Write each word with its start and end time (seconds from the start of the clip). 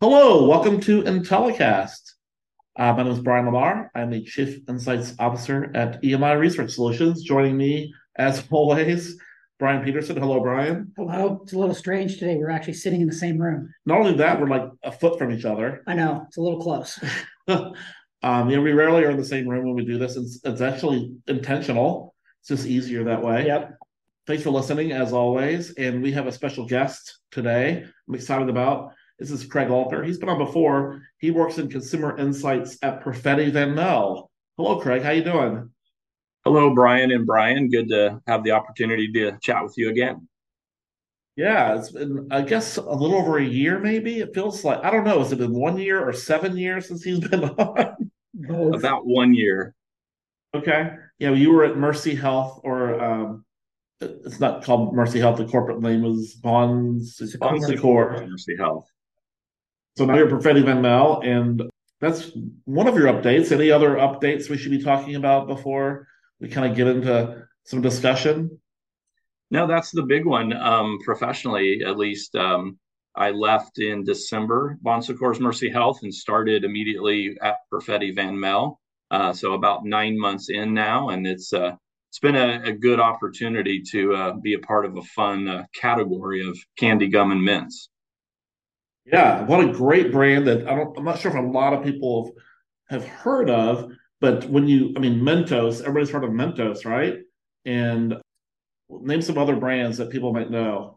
Hello, 0.00 0.48
welcome 0.48 0.80
to 0.80 1.02
Intellicast. 1.02 2.14
Uh, 2.76 2.92
my 2.94 3.04
name 3.04 3.12
is 3.12 3.20
Brian 3.20 3.44
Lamar. 3.44 3.92
I'm 3.94 4.10
the 4.10 4.24
Chief 4.24 4.68
Insights 4.68 5.14
Officer 5.20 5.70
at 5.76 6.02
EMI 6.02 6.36
Research 6.36 6.72
Solutions. 6.72 7.22
Joining 7.22 7.56
me, 7.56 7.94
as 8.16 8.42
always, 8.50 9.20
Brian 9.64 9.82
Peterson. 9.82 10.18
Hello, 10.18 10.40
Brian. 10.40 10.92
Hello. 10.94 11.40
It's 11.42 11.54
a 11.54 11.58
little 11.58 11.74
strange 11.74 12.18
today. 12.18 12.36
We're 12.36 12.50
actually 12.50 12.74
sitting 12.74 13.00
in 13.00 13.06
the 13.06 13.14
same 13.14 13.38
room. 13.38 13.72
Not 13.86 13.98
only 13.98 14.12
that, 14.18 14.38
we're 14.38 14.46
like 14.46 14.68
a 14.82 14.92
foot 14.92 15.18
from 15.18 15.32
each 15.32 15.46
other. 15.46 15.82
I 15.86 15.94
know. 15.94 16.22
It's 16.28 16.36
a 16.36 16.42
little 16.42 16.60
close. 16.60 17.02
um, 17.48 18.50
you 18.50 18.56
know, 18.56 18.60
we 18.60 18.72
rarely 18.72 19.04
are 19.04 19.10
in 19.10 19.16
the 19.16 19.24
same 19.24 19.48
room 19.48 19.64
when 19.64 19.74
we 19.74 19.86
do 19.86 19.96
this. 19.96 20.16
It's, 20.16 20.38
it's 20.44 20.60
actually 20.60 21.16
intentional. 21.28 22.14
It's 22.40 22.48
just 22.48 22.66
easier 22.66 23.04
that 23.04 23.22
way. 23.22 23.46
Yep. 23.46 23.78
Thanks 24.26 24.42
for 24.42 24.50
listening, 24.50 24.92
as 24.92 25.14
always. 25.14 25.72
And 25.76 26.02
we 26.02 26.12
have 26.12 26.26
a 26.26 26.32
special 26.32 26.66
guest 26.66 27.20
today. 27.30 27.86
I'm 28.06 28.14
excited 28.14 28.50
about. 28.50 28.92
This 29.18 29.30
is 29.30 29.46
Craig 29.46 29.70
Alter. 29.70 30.04
He's 30.04 30.18
been 30.18 30.28
on 30.28 30.36
before. 30.36 31.00
He 31.16 31.30
works 31.30 31.56
in 31.56 31.70
consumer 31.70 32.18
insights 32.18 32.76
at 32.82 33.02
Perfetti 33.02 33.50
Van 33.50 33.74
Melle. 33.74 34.28
Hello, 34.58 34.78
Craig. 34.78 35.00
How 35.00 35.12
you 35.12 35.24
doing? 35.24 35.70
Hello, 36.44 36.74
Brian 36.74 37.10
and 37.10 37.24
Brian. 37.24 37.70
Good 37.70 37.88
to 37.88 38.20
have 38.26 38.44
the 38.44 38.50
opportunity 38.50 39.10
to 39.12 39.38
chat 39.40 39.62
with 39.62 39.78
you 39.78 39.88
again. 39.88 40.28
Yeah, 41.36 41.78
it's 41.78 41.90
been, 41.90 42.28
I 42.30 42.42
guess, 42.42 42.76
a 42.76 42.82
little 42.82 43.16
over 43.16 43.38
a 43.38 43.44
year, 43.44 43.78
maybe. 43.78 44.20
It 44.20 44.34
feels 44.34 44.62
like, 44.62 44.84
I 44.84 44.90
don't 44.90 45.04
know, 45.04 45.20
has 45.20 45.32
it 45.32 45.38
been 45.38 45.54
one 45.54 45.78
year 45.78 46.06
or 46.06 46.12
seven 46.12 46.54
years 46.56 46.86
since 46.86 47.02
he's 47.02 47.18
been 47.18 47.44
on? 47.48 48.74
About 48.74 49.06
one 49.06 49.32
year. 49.32 49.74
Okay. 50.54 50.90
Yeah, 51.18 51.30
you 51.30 51.50
were 51.50 51.64
at 51.64 51.78
Mercy 51.78 52.14
Health, 52.14 52.60
or 52.62 53.02
um, 53.02 53.44
it's 54.02 54.38
not 54.38 54.64
called 54.64 54.94
Mercy 54.94 55.20
Health. 55.20 55.38
The 55.38 55.46
corporate 55.46 55.80
name 55.80 56.02
was 56.02 56.34
Bon 56.34 57.00
Secours. 57.02 58.20
Mercy 58.30 58.56
Health. 58.58 58.86
So 59.96 60.04
now 60.04 60.16
you're 60.16 60.28
Perfetti 60.28 60.62
Van 60.62 60.82
Melle, 60.82 61.24
and 61.24 61.62
that's 62.00 62.32
one 62.64 62.86
of 62.86 62.96
your 62.96 63.06
updates. 63.06 63.50
Any 63.50 63.70
other 63.70 63.94
updates 63.96 64.50
we 64.50 64.58
should 64.58 64.72
be 64.72 64.82
talking 64.82 65.14
about 65.14 65.46
before 65.46 66.06
we 66.44 66.50
kind 66.50 66.70
of 66.70 66.76
get 66.76 66.86
into 66.86 67.46
some 67.64 67.80
discussion? 67.80 68.60
No, 69.50 69.66
that's 69.66 69.90
the 69.90 70.02
big 70.02 70.26
one. 70.26 70.52
Um, 70.52 70.98
professionally, 71.02 71.82
at 71.86 71.96
least, 71.96 72.36
um, 72.36 72.78
I 73.16 73.30
left 73.30 73.78
in 73.78 74.04
December 74.04 74.76
Bon 74.82 75.00
Secours 75.00 75.40
Mercy 75.40 75.70
Health 75.70 76.00
and 76.02 76.12
started 76.12 76.64
immediately 76.64 77.38
at 77.40 77.56
Perfetti 77.72 78.14
Van 78.14 78.36
Melle. 78.36 78.78
Uh, 79.10 79.32
so 79.32 79.54
about 79.54 79.86
nine 79.86 80.18
months 80.18 80.50
in 80.50 80.74
now, 80.74 81.10
and 81.10 81.26
it's 81.26 81.52
uh, 81.52 81.72
it's 82.10 82.18
been 82.18 82.36
a, 82.36 82.62
a 82.64 82.72
good 82.72 83.00
opportunity 83.00 83.80
to 83.92 84.14
uh, 84.14 84.32
be 84.32 84.54
a 84.54 84.58
part 84.58 84.84
of 84.84 84.96
a 84.96 85.02
fun 85.02 85.48
uh, 85.48 85.64
category 85.74 86.46
of 86.46 86.58
candy 86.76 87.08
gum 87.08 87.32
and 87.32 87.42
mints. 87.42 87.88
Yeah, 89.06 89.44
what 89.44 89.64
a 89.64 89.72
great 89.72 90.10
brand 90.10 90.46
that 90.48 90.66
I 90.66 90.74
don't. 90.74 90.98
I'm 90.98 91.04
not 91.04 91.20
sure 91.20 91.30
if 91.30 91.38
a 91.38 91.46
lot 91.46 91.72
of 91.72 91.84
people 91.84 92.34
have, 92.90 93.02
have 93.02 93.08
heard 93.08 93.50
of, 93.50 93.92
but 94.24 94.48
when 94.48 94.66
you, 94.66 94.94
I 94.96 95.00
mean, 95.00 95.20
Mentos. 95.20 95.82
Everybody's 95.82 96.08
heard 96.08 96.24
of 96.24 96.30
Mentos, 96.30 96.86
right? 96.86 97.18
And 97.66 98.14
name 98.88 99.20
some 99.20 99.36
other 99.36 99.54
brands 99.54 99.98
that 99.98 100.08
people 100.08 100.32
might 100.32 100.50
know. 100.50 100.96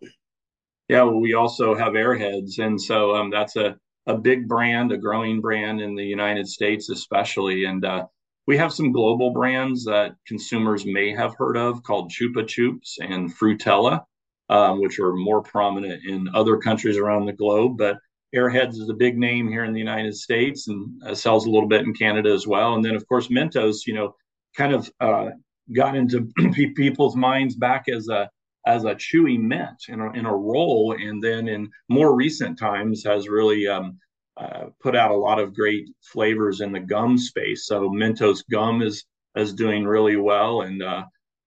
Yeah, 0.88 1.04
well, 1.04 1.20
we 1.20 1.34
also 1.34 1.76
have 1.76 1.92
Airheads, 1.92 2.60
and 2.60 2.82
so 2.82 3.14
um, 3.18 3.30
that's 3.30 3.58
a 3.58 3.76
a 4.06 4.18
big 4.18 4.48
brand, 4.48 4.94
a 4.94 4.98
growing 4.98 5.42
brand 5.42 5.82
in 5.82 5.94
the 5.94 6.06
United 6.06 6.48
States, 6.48 6.90
especially. 6.90 7.66
And 7.66 7.84
uh, 7.84 8.06
we 8.46 8.56
have 8.56 8.72
some 8.72 8.94
global 8.94 9.32
brands 9.32 9.84
that 9.84 10.16
consumers 10.26 10.86
may 10.86 11.14
have 11.14 11.36
heard 11.38 11.58
of 11.58 11.84
called 11.84 12.10
Chupa 12.10 12.44
Chups 12.44 12.94
and 13.02 13.30
Fruittella 13.38 14.06
um, 14.50 14.82
which 14.82 15.00
are 15.00 15.14
more 15.14 15.42
prominent 15.42 16.04
in 16.06 16.30
other 16.34 16.58
countries 16.58 16.98
around 16.98 17.26
the 17.26 17.34
globe. 17.34 17.78
But 17.78 17.98
Airheads 18.36 18.74
is 18.74 18.90
a 18.90 18.94
big 18.94 19.18
name 19.18 19.48
here 19.48 19.64
in 19.64 19.74
the 19.74 19.80
United 19.80 20.16
States 20.16 20.68
and 20.68 21.02
uh, 21.06 21.16
sells 21.16 21.46
a 21.46 21.50
little 21.50 21.70
bit 21.70 21.86
in 21.86 21.94
Canada 21.94 22.32
as 22.32 22.46
well. 22.46 22.76
And 22.76 22.84
then, 22.84 22.96
of 22.96 23.08
course, 23.08 23.30
Mentos, 23.30 23.86
you 23.86 23.94
know, 23.94 24.16
kind 24.56 24.74
of 24.74 24.92
uh, 25.00 25.30
got 25.74 25.96
into 25.96 26.28
people's 26.76 27.16
minds 27.16 27.56
back 27.56 27.88
as 27.88 28.10
a 28.10 28.30
as 28.66 28.84
a 28.84 28.96
chewy 28.96 29.40
mint 29.40 29.86
in 29.88 30.02
a, 30.02 30.12
in 30.12 30.26
a 30.26 30.36
roll, 30.36 30.94
and 31.00 31.24
then 31.24 31.48
in 31.48 31.70
more 31.88 32.16
recent 32.16 32.60
times 32.60 33.02
has 33.06 33.30
really 33.30 33.66
um, 33.66 33.98
uh, 34.36 34.66
put 34.82 34.94
out 34.94 35.12
a 35.12 35.16
lot 35.16 35.40
of 35.40 35.56
great 35.56 35.88
flavors 36.02 36.60
in 36.60 36.74
the 36.74 36.80
gum 36.80 37.18
space. 37.18 37.66
So 37.66 37.90
Mentos 37.90 38.44
gum 38.52 38.82
is 38.82 39.06
is 39.38 39.54
doing 39.54 39.86
really 39.86 40.18
well, 40.18 40.64
and 40.64 40.84
uh, 40.84 41.06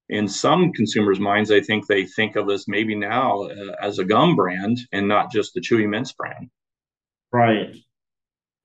in 0.08 0.26
some 0.28 0.72
consumers' 0.72 1.20
minds, 1.20 1.50
I 1.50 1.60
think 1.60 1.86
they 1.86 2.06
think 2.06 2.36
of 2.36 2.48
us 2.48 2.66
maybe 2.66 2.94
now 2.94 3.42
uh, 3.42 3.76
as 3.82 3.98
a 3.98 4.04
gum 4.04 4.34
brand 4.34 4.78
and 4.92 5.06
not 5.06 5.30
just 5.30 5.52
the 5.54 5.60
Chewy 5.60 5.88
Mints 5.88 6.12
brand. 6.12 6.50
Right. 7.32 7.74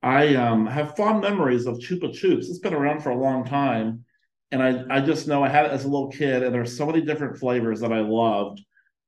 I 0.02 0.36
um, 0.36 0.68
have 0.68 0.96
fond 0.96 1.22
memories 1.22 1.66
of 1.66 1.78
Chupa 1.78 2.10
Chups. 2.10 2.50
It's 2.50 2.60
been 2.60 2.74
around 2.74 3.02
for 3.02 3.10
a 3.10 3.18
long 3.18 3.46
time. 3.46 4.06
And 4.52 4.62
I, 4.62 4.98
I 4.98 5.02
just 5.02 5.28
know 5.28 5.44
I 5.44 5.50
had 5.50 5.66
it 5.66 5.72
as 5.72 5.86
a 5.86 5.88
little 5.88 6.10
kid, 6.10 6.44
and 6.44 6.54
there's 6.54 6.78
so 6.78 6.86
many 6.86 7.02
different 7.02 7.38
flavors 7.38 7.80
that 7.82 7.92
I 7.92 8.02
loved. 8.02 8.62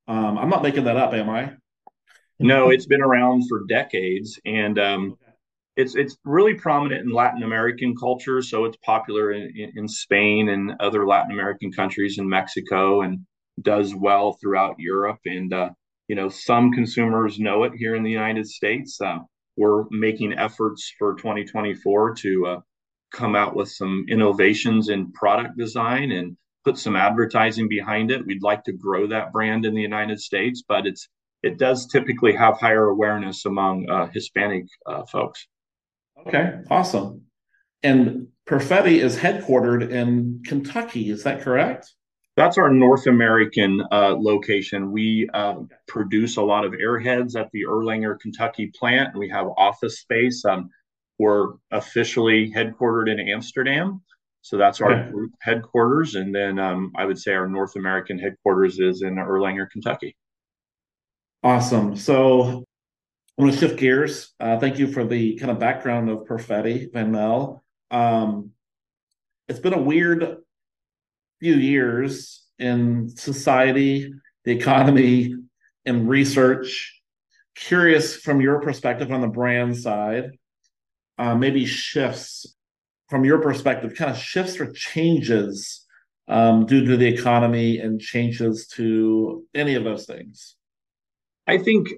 Um, 0.07 0.38
I'm 0.38 0.50
not 0.50 0.63
making 0.63 0.85
that 0.85 0.97
up, 0.97 1.13
am 1.13 1.29
I? 1.29 1.53
No, 2.40 2.69
it's 2.69 2.85
been 2.85 3.01
around 3.01 3.47
for 3.47 3.63
decades. 3.68 4.40
And 4.45 4.79
um, 4.79 5.18
it's 5.75 5.95
it's 5.95 6.18
really 6.25 6.56
prominent 6.56 7.06
in 7.06 7.12
Latin 7.13 7.44
American 7.44 7.95
culture, 7.95 8.41
so 8.41 8.66
it's 8.66 8.78
popular 8.78 9.31
in, 9.31 9.72
in 9.75 9.88
Spain 9.88 10.50
and 10.50 10.74
other 10.79 11.06
Latin 11.06 11.31
American 11.31 11.72
countries 11.72 12.18
and 12.18 12.28
Mexico, 12.28 13.01
and 13.01 13.19
does 13.62 13.94
well 13.94 14.34
throughout 14.34 14.79
Europe. 14.79 15.19
And 15.25 15.53
uh, 15.53 15.69
you 16.07 16.16
know, 16.16 16.29
some 16.29 16.72
consumers 16.72 17.39
know 17.39 17.63
it 17.63 17.74
here 17.78 17.95
in 17.95 18.03
the 18.03 18.12
United 18.12 18.47
States. 18.47 19.00
Uh, 19.00 19.19
we're 19.57 19.85
making 19.90 20.38
efforts 20.38 20.94
for 20.97 21.16
2024 21.16 22.16
to 22.16 22.45
uh, 22.45 22.59
come 23.12 23.35
out 23.35 23.56
with 23.56 23.69
some 23.69 24.06
innovations 24.07 24.90
in 24.90 25.12
product 25.12 25.57
design 25.57 26.12
and 26.12 26.38
put 26.63 26.78
some 26.78 26.95
advertising 26.95 27.68
behind 27.68 28.12
it. 28.12 28.25
We'd 28.25 28.44
like 28.44 28.63
to 28.66 28.73
grow 28.73 29.07
that 29.07 29.31
brand 29.31 29.66
in 29.66 29.73
the 29.73 29.81
United 29.81 30.19
States, 30.19 30.63
but 30.68 30.85
it's 30.85 31.09
it 31.44 31.59
does 31.59 31.88
typically 31.88 32.34
have 32.34 32.59
higher 32.59 32.90
awareness 32.90 33.45
among 33.45 33.90
uh, 33.90 34.07
Hispanic 34.07 34.66
uh, 34.85 35.03
folks. 35.06 35.47
Okay, 36.25 36.59
awesome. 36.69 37.22
And 37.84 38.28
Perfetti 38.47 39.00
is 39.00 39.18
headquartered 39.18 39.89
in 39.91 40.41
Kentucky. 40.45 41.09
Is 41.09 41.24
that 41.24 41.41
correct? 41.41 41.94
That's 42.37 42.59
our 42.59 42.69
North 42.69 43.07
American 43.07 43.83
uh, 43.91 44.15
location. 44.15 44.91
We 44.91 45.27
uh, 45.33 45.55
produce 45.87 46.37
a 46.37 46.41
lot 46.43 46.65
of 46.65 46.73
airheads 46.73 47.35
at 47.35 47.49
the 47.51 47.63
Erlanger, 47.63 48.19
Kentucky 48.19 48.71
plant. 48.79 49.17
We 49.17 49.27
have 49.29 49.47
office 49.57 49.99
space. 50.01 50.45
Um, 50.45 50.69
we're 51.17 51.53
officially 51.71 52.51
headquartered 52.51 53.12
in 53.12 53.19
Amsterdam. 53.27 54.03
So 54.44 54.56
that's 54.56 54.81
our 54.81 54.94
okay. 54.94 55.09
group 55.09 55.31
headquarters. 55.41 56.13
And 56.13 56.33
then 56.33 56.59
um, 56.59 56.94
I 56.95 57.06
would 57.06 57.17
say 57.17 57.33
our 57.33 57.47
North 57.47 57.75
American 57.75 58.19
headquarters 58.19 58.77
is 58.77 59.01
in 59.01 59.15
Erlanger, 59.15 59.67
Kentucky. 59.71 60.15
Awesome. 61.41 61.97
So 61.97 62.63
I'm 63.38 63.45
going 63.45 63.51
to 63.51 63.57
shift 63.57 63.79
gears. 63.79 64.35
Uh, 64.39 64.59
thank 64.59 64.77
you 64.77 64.85
for 64.91 65.03
the 65.03 65.38
kind 65.38 65.50
of 65.50 65.57
background 65.57 66.12
of 66.12 66.19
Perfetti 66.19 66.94
Van 66.94 67.12
Melle. 67.12 67.62
Um, 67.89 68.51
it's 69.47 69.59
been 69.59 69.73
a 69.73 69.81
weird 69.81 70.38
few 71.39 71.56
years 71.56 72.45
in 72.60 73.10
society, 73.10 74.13
the 74.44 74.51
economy, 74.51 75.36
and 75.86 76.10
research. 76.10 76.94
Curious 77.56 78.16
from 78.16 78.42
your 78.42 78.62
perspective 78.62 79.12
on 79.12 79.22
the 79.22 79.28
brand 79.28 79.78
side, 79.78 80.31
uh, 81.18 81.36
maybe 81.36 81.66
shifts 81.66 82.56
from 83.10 83.24
your 83.24 83.39
perspective, 83.39 83.95
kind 83.95 84.12
of 84.12 84.18
shifts 84.18 84.60
or 84.60 84.72
changes 84.74 85.86
um, 86.28 86.66
due 86.66 86.86
to 86.86 86.98
the 86.98 87.07
economy 87.07 87.80
and 87.80 88.01
changes 88.01 88.68
to 88.68 89.45
any 89.56 89.75
of 89.75 89.84
those 89.84 90.06
things. 90.06 90.56
I 91.48 91.57
think 91.57 91.89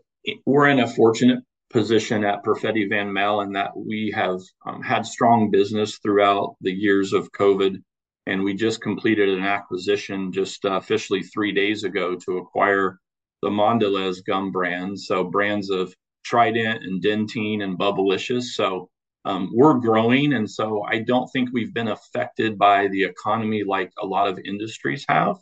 we're 0.46 0.70
in 0.70 0.80
a 0.80 0.88
fortunate 0.88 1.40
position 1.72 2.24
at 2.24 2.44
Perfetti 2.44 2.90
Van 2.90 3.08
Melle 3.08 3.44
in 3.44 3.54
that 3.54 3.76
we 3.76 4.12
have 4.16 4.40
um, 4.66 4.82
had 4.82 5.06
strong 5.06 5.50
business 5.50 5.98
throughout 5.98 6.56
the 6.62 6.72
years 6.72 7.14
of 7.14 7.32
COVID. 7.32 7.82
And 8.30 8.44
we 8.44 8.54
just 8.54 8.80
completed 8.80 9.28
an 9.28 9.44
acquisition 9.44 10.31
just 10.31 10.64
uh, 10.64 10.74
officially 10.74 11.24
three 11.24 11.52
days 11.52 11.84
ago 11.84 12.16
to 12.16 12.38
acquire 12.38 13.00
the 13.42 13.50
Mondelez 13.50 14.24
gum 14.24 14.52
brands. 14.52 15.08
So 15.08 15.24
brands 15.24 15.72
of 15.72 15.96
Trident 16.24 16.84
and 16.84 17.04
Dentyne 17.04 17.64
and 17.64 17.80
Bubblicious. 17.80 18.44
So 18.54 18.88
um, 19.26 19.50
we're 19.52 19.80
growing. 19.80 20.34
And 20.34 20.48
so 20.48 20.84
I 20.84 21.00
don't 21.00 21.28
think 21.30 21.50
we've 21.52 21.74
been 21.74 21.88
affected 21.88 22.60
by 22.60 22.88
the 22.90 23.04
economy 23.04 23.64
like 23.64 23.92
a 24.00 24.06
lot 24.06 24.28
of 24.28 24.38
industries 24.38 25.04
have. 25.10 25.38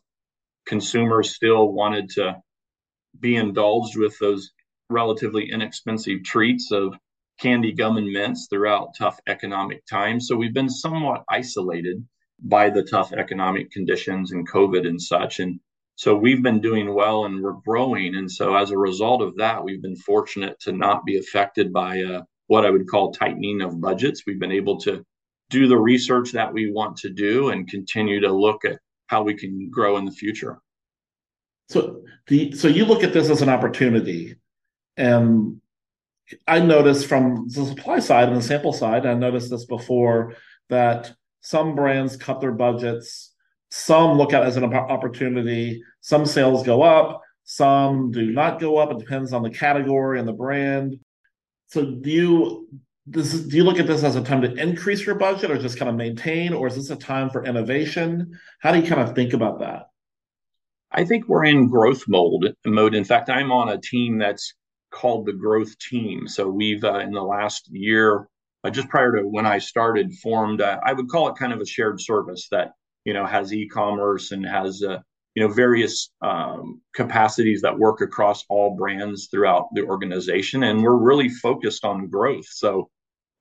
Consumers 0.66 1.36
still 1.36 1.74
wanted 1.74 2.10
to 2.12 2.38
be 3.20 3.36
indulged 3.36 3.98
with 3.98 4.18
those 4.20 4.52
relatively 4.90 5.52
inexpensive 5.52 6.24
treats 6.24 6.72
of 6.72 6.96
candy, 7.38 7.74
gum, 7.74 7.98
and 7.98 8.14
mints 8.14 8.48
throughout 8.50 8.96
tough 8.98 9.20
economic 9.28 9.86
times. 9.88 10.30
So 10.30 10.38
we've 10.38 10.54
been 10.54 10.70
somewhat 10.70 11.26
isolated 11.30 12.02
by 12.42 12.70
the 12.70 12.84
tough 12.84 13.14
economic 13.14 13.72
conditions 13.72 14.32
and 14.32 14.50
COVID 14.50 14.88
and 14.88 15.02
such. 15.02 15.40
And 15.40 15.60
so 15.96 16.16
we've 16.16 16.44
been 16.44 16.62
doing 16.62 16.94
well 16.94 17.26
and 17.26 17.42
we're 17.42 17.54
growing. 17.54 18.16
And 18.16 18.32
so 18.32 18.56
as 18.56 18.72
a 18.72 18.78
result 18.78 19.22
of 19.22 19.36
that, 19.38 19.64
we've 19.64 19.82
been 19.82 19.96
fortunate 19.96 20.60
to 20.62 20.72
not 20.72 21.06
be 21.06 21.18
affected 21.18 21.74
by 21.74 22.04
uh, 22.04 22.22
what 22.48 22.66
I 22.66 22.70
would 22.70 22.88
call 22.88 23.12
tightening 23.12 23.62
of 23.62 23.82
budgets. 23.82 24.24
We've 24.26 24.40
been 24.40 24.52
able 24.52 24.80
to 24.82 25.04
do 25.50 25.68
the 25.68 25.78
research 25.78 26.32
that 26.34 26.54
we 26.54 26.72
want 26.72 26.98
to 26.98 27.10
do 27.10 27.50
and 27.50 27.68
continue 27.68 28.20
to 28.22 28.32
look 28.32 28.66
at 28.66 28.80
how 29.08 29.24
we 29.24 29.34
can 29.34 29.70
grow 29.72 29.98
in 29.98 30.06
the 30.06 30.12
future. 30.12 30.60
So, 31.70 32.02
the, 32.28 32.52
so 32.54 32.68
you 32.68 32.86
look 32.86 33.04
at 33.04 33.14
this 33.14 33.30
as 33.30 33.42
an 33.42 33.50
opportunity, 33.50 34.36
and 34.96 35.62
I 36.48 36.60
noticed 36.60 37.08
from 37.08 37.48
the 37.50 37.66
supply 37.66 38.00
side 38.00 38.28
and 38.30 38.38
the 38.38 38.42
sample 38.42 38.74
side, 38.74 39.06
I 39.06 39.14
noticed 39.14 39.50
this 39.50 39.66
before 39.66 40.36
that 40.70 41.14
some 41.48 41.76
brands 41.76 42.18
cut 42.18 42.42
their 42.42 42.52
budgets, 42.52 43.34
some 43.70 44.18
look 44.18 44.34
at 44.34 44.44
it 44.44 44.48
as 44.48 44.58
an 44.58 44.66
opportunity, 44.66 45.82
some 46.02 46.26
sales 46.26 46.64
go 46.64 46.82
up, 46.82 47.22
some 47.46 48.12
do 48.12 48.32
not 48.34 48.60
go 48.60 48.78
up. 48.78 48.92
It 48.92 49.00
depends 49.00 49.32
on 49.32 49.44
the 49.44 49.50
category 49.50 50.20
and 50.20 50.28
the 50.28 50.34
brand. 50.34 51.00
So 51.68 51.86
do 51.86 52.10
you 52.10 52.68
this 53.06 53.34
is, 53.34 53.48
do 53.48 53.56
you 53.56 53.64
look 53.64 53.80
at 53.80 53.88
this 53.88 54.04
as 54.04 54.18
a 54.18 54.24
time 54.24 54.42
to 54.42 54.54
increase 54.56 55.06
your 55.06 55.16
budget 55.16 55.50
or 55.50 55.58
just 55.58 55.80
kind 55.80 55.88
of 55.88 55.96
maintain, 55.96 56.52
or 56.52 56.68
is 56.68 56.76
this 56.76 56.90
a 56.90 56.98
time 56.98 57.30
for 57.30 57.46
innovation? 57.46 58.38
How 58.60 58.74
do 58.74 58.82
you 58.82 58.86
kind 58.86 59.00
of 59.00 59.16
think 59.16 59.32
about 59.32 59.60
that? 59.60 59.84
I 60.92 61.06
think 61.06 61.30
we're 61.30 61.46
in 61.46 61.70
growth 61.70 62.04
mode. 62.10 62.54
Mode. 62.66 62.94
In 62.94 63.06
fact, 63.06 63.30
I'm 63.30 63.54
on 63.54 63.70
a 63.70 63.80
team 63.80 64.18
that's 64.18 64.54
called 64.92 65.26
the 65.26 65.32
growth 65.32 65.80
team. 65.80 66.28
So 66.28 66.50
we've 66.50 66.84
uh, 66.84 67.00
in 67.00 67.12
the 67.12 67.24
last 67.24 67.70
year, 67.72 68.28
uh, 68.68 68.70
just 68.70 68.90
prior 68.90 69.14
to 69.14 69.22
when 69.24 69.46
I 69.46 69.60
started, 69.60 70.14
formed. 70.16 70.62
Uh, 70.62 70.80
I 70.86 70.94
would 70.94 71.10
call 71.10 71.30
it 71.30 71.38
kind 71.38 71.54
of 71.54 71.62
a 71.62 71.66
shared 71.66 72.02
service 72.02 72.48
that 72.52 72.72
you 73.06 73.14
know 73.14 73.26
has 73.26 73.54
e-commerce 73.54 74.32
and 74.32 74.46
has 74.46 74.84
uh, 74.84 75.00
you 75.36 75.48
know 75.48 75.54
various 75.54 76.12
um, 76.22 76.82
capacities 76.94 77.62
that 77.62 77.80
work 77.80 78.02
across 78.02 78.44
all 78.50 78.76
brands 78.76 79.30
throughout 79.32 79.68
the 79.74 79.84
organization, 79.84 80.64
and 80.64 80.84
we're 80.84 80.98
really 80.98 81.30
focused 81.30 81.86
on 81.86 82.10
growth. 82.10 82.48
So 82.50 82.90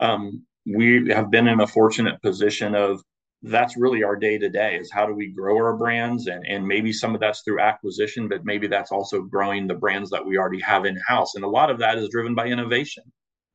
um, 0.01 0.45
we 0.65 1.09
have 1.09 1.31
been 1.31 1.49
in 1.49 1.61
a 1.61 1.67
fortunate 1.67 2.21
position 2.23 2.75
of 2.75 3.03
that's 3.43 3.77
really 3.77 4.03
our 4.03 4.17
day 4.17 4.39
to 4.39 4.49
day 4.49 4.77
is 4.77 4.91
how 4.91 5.07
do 5.07 5.13
we 5.13 5.29
grow 5.29 5.57
our 5.57 5.77
brands 5.77 6.27
and 6.27 6.45
and 6.47 6.67
maybe 6.67 6.93
some 6.93 7.15
of 7.15 7.21
that's 7.21 7.43
through 7.43 7.61
acquisition 7.61 8.29
but 8.29 8.45
maybe 8.45 8.67
that's 8.67 8.91
also 8.91 9.23
growing 9.23 9.67
the 9.67 9.75
brands 9.75 10.11
that 10.11 10.25
we 10.25 10.39
already 10.39 10.61
have 10.61 10.87
in 10.87 10.99
house 11.07 11.35
and 11.35 11.45
a 11.45 11.49
lot 11.49 11.71
of 11.71 11.79
that 11.79 11.99
is 11.99 12.09
driven 12.09 12.35
by 12.35 12.47
innovation 12.47 13.05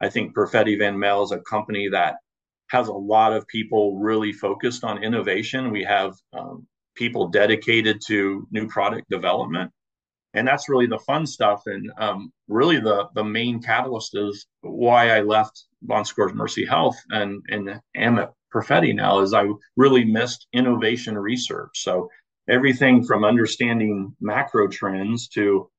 i 0.01 0.09
think 0.09 0.35
perfetti 0.35 0.77
van 0.77 0.97
melle 0.97 1.23
is 1.23 1.31
a 1.31 1.39
company 1.41 1.87
that 1.89 2.15
has 2.71 2.87
a 2.87 2.93
lot 2.93 3.33
of 3.33 3.47
people 3.47 3.99
really 3.99 4.31
focused 4.31 4.85
on 4.85 5.03
innovation. 5.03 5.71
We 5.71 5.83
have 5.83 6.15
um, 6.31 6.65
people 6.95 7.27
dedicated 7.27 8.01
to 8.07 8.47
new 8.51 8.67
product 8.67 9.09
development. 9.09 9.71
And 10.33 10.47
that's 10.47 10.69
really 10.69 10.87
the 10.87 10.99
fun 10.99 11.27
stuff. 11.27 11.63
And 11.65 11.91
um, 11.97 12.31
really 12.47 12.79
the 12.79 13.09
the 13.13 13.23
main 13.23 13.61
catalyst 13.61 14.15
is 14.15 14.47
why 14.61 15.09
i 15.09 15.21
left 15.21 15.65
bon 15.81 16.05
secours 16.05 16.33
mercy 16.33 16.65
health 16.65 16.97
and 17.09 17.41
and 17.49 17.79
am 17.95 18.19
at 18.19 18.31
Perfetti 18.53 18.93
now 18.93 19.19
is 19.19 19.33
I 19.33 19.45
really 19.77 20.03
missed 20.03 20.47
innovation 20.53 21.17
research. 21.17 21.71
So 21.75 22.09
everything 22.49 23.03
from 23.03 23.23
understanding 23.23 24.13
macro 24.19 24.67
trends 24.67 25.29
to 25.29 25.69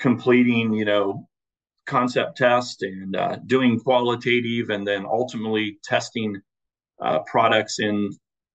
completing, 0.00 0.72
you 0.74 0.84
know, 0.84 1.28
concept 1.86 2.36
test 2.36 2.82
and 2.82 3.16
uh, 3.16 3.36
doing 3.46 3.78
qualitative 3.78 4.70
and 4.70 4.86
then 4.86 5.04
ultimately 5.04 5.78
testing 5.84 6.40
uh, 7.00 7.20
products 7.20 7.78
in 7.80 8.10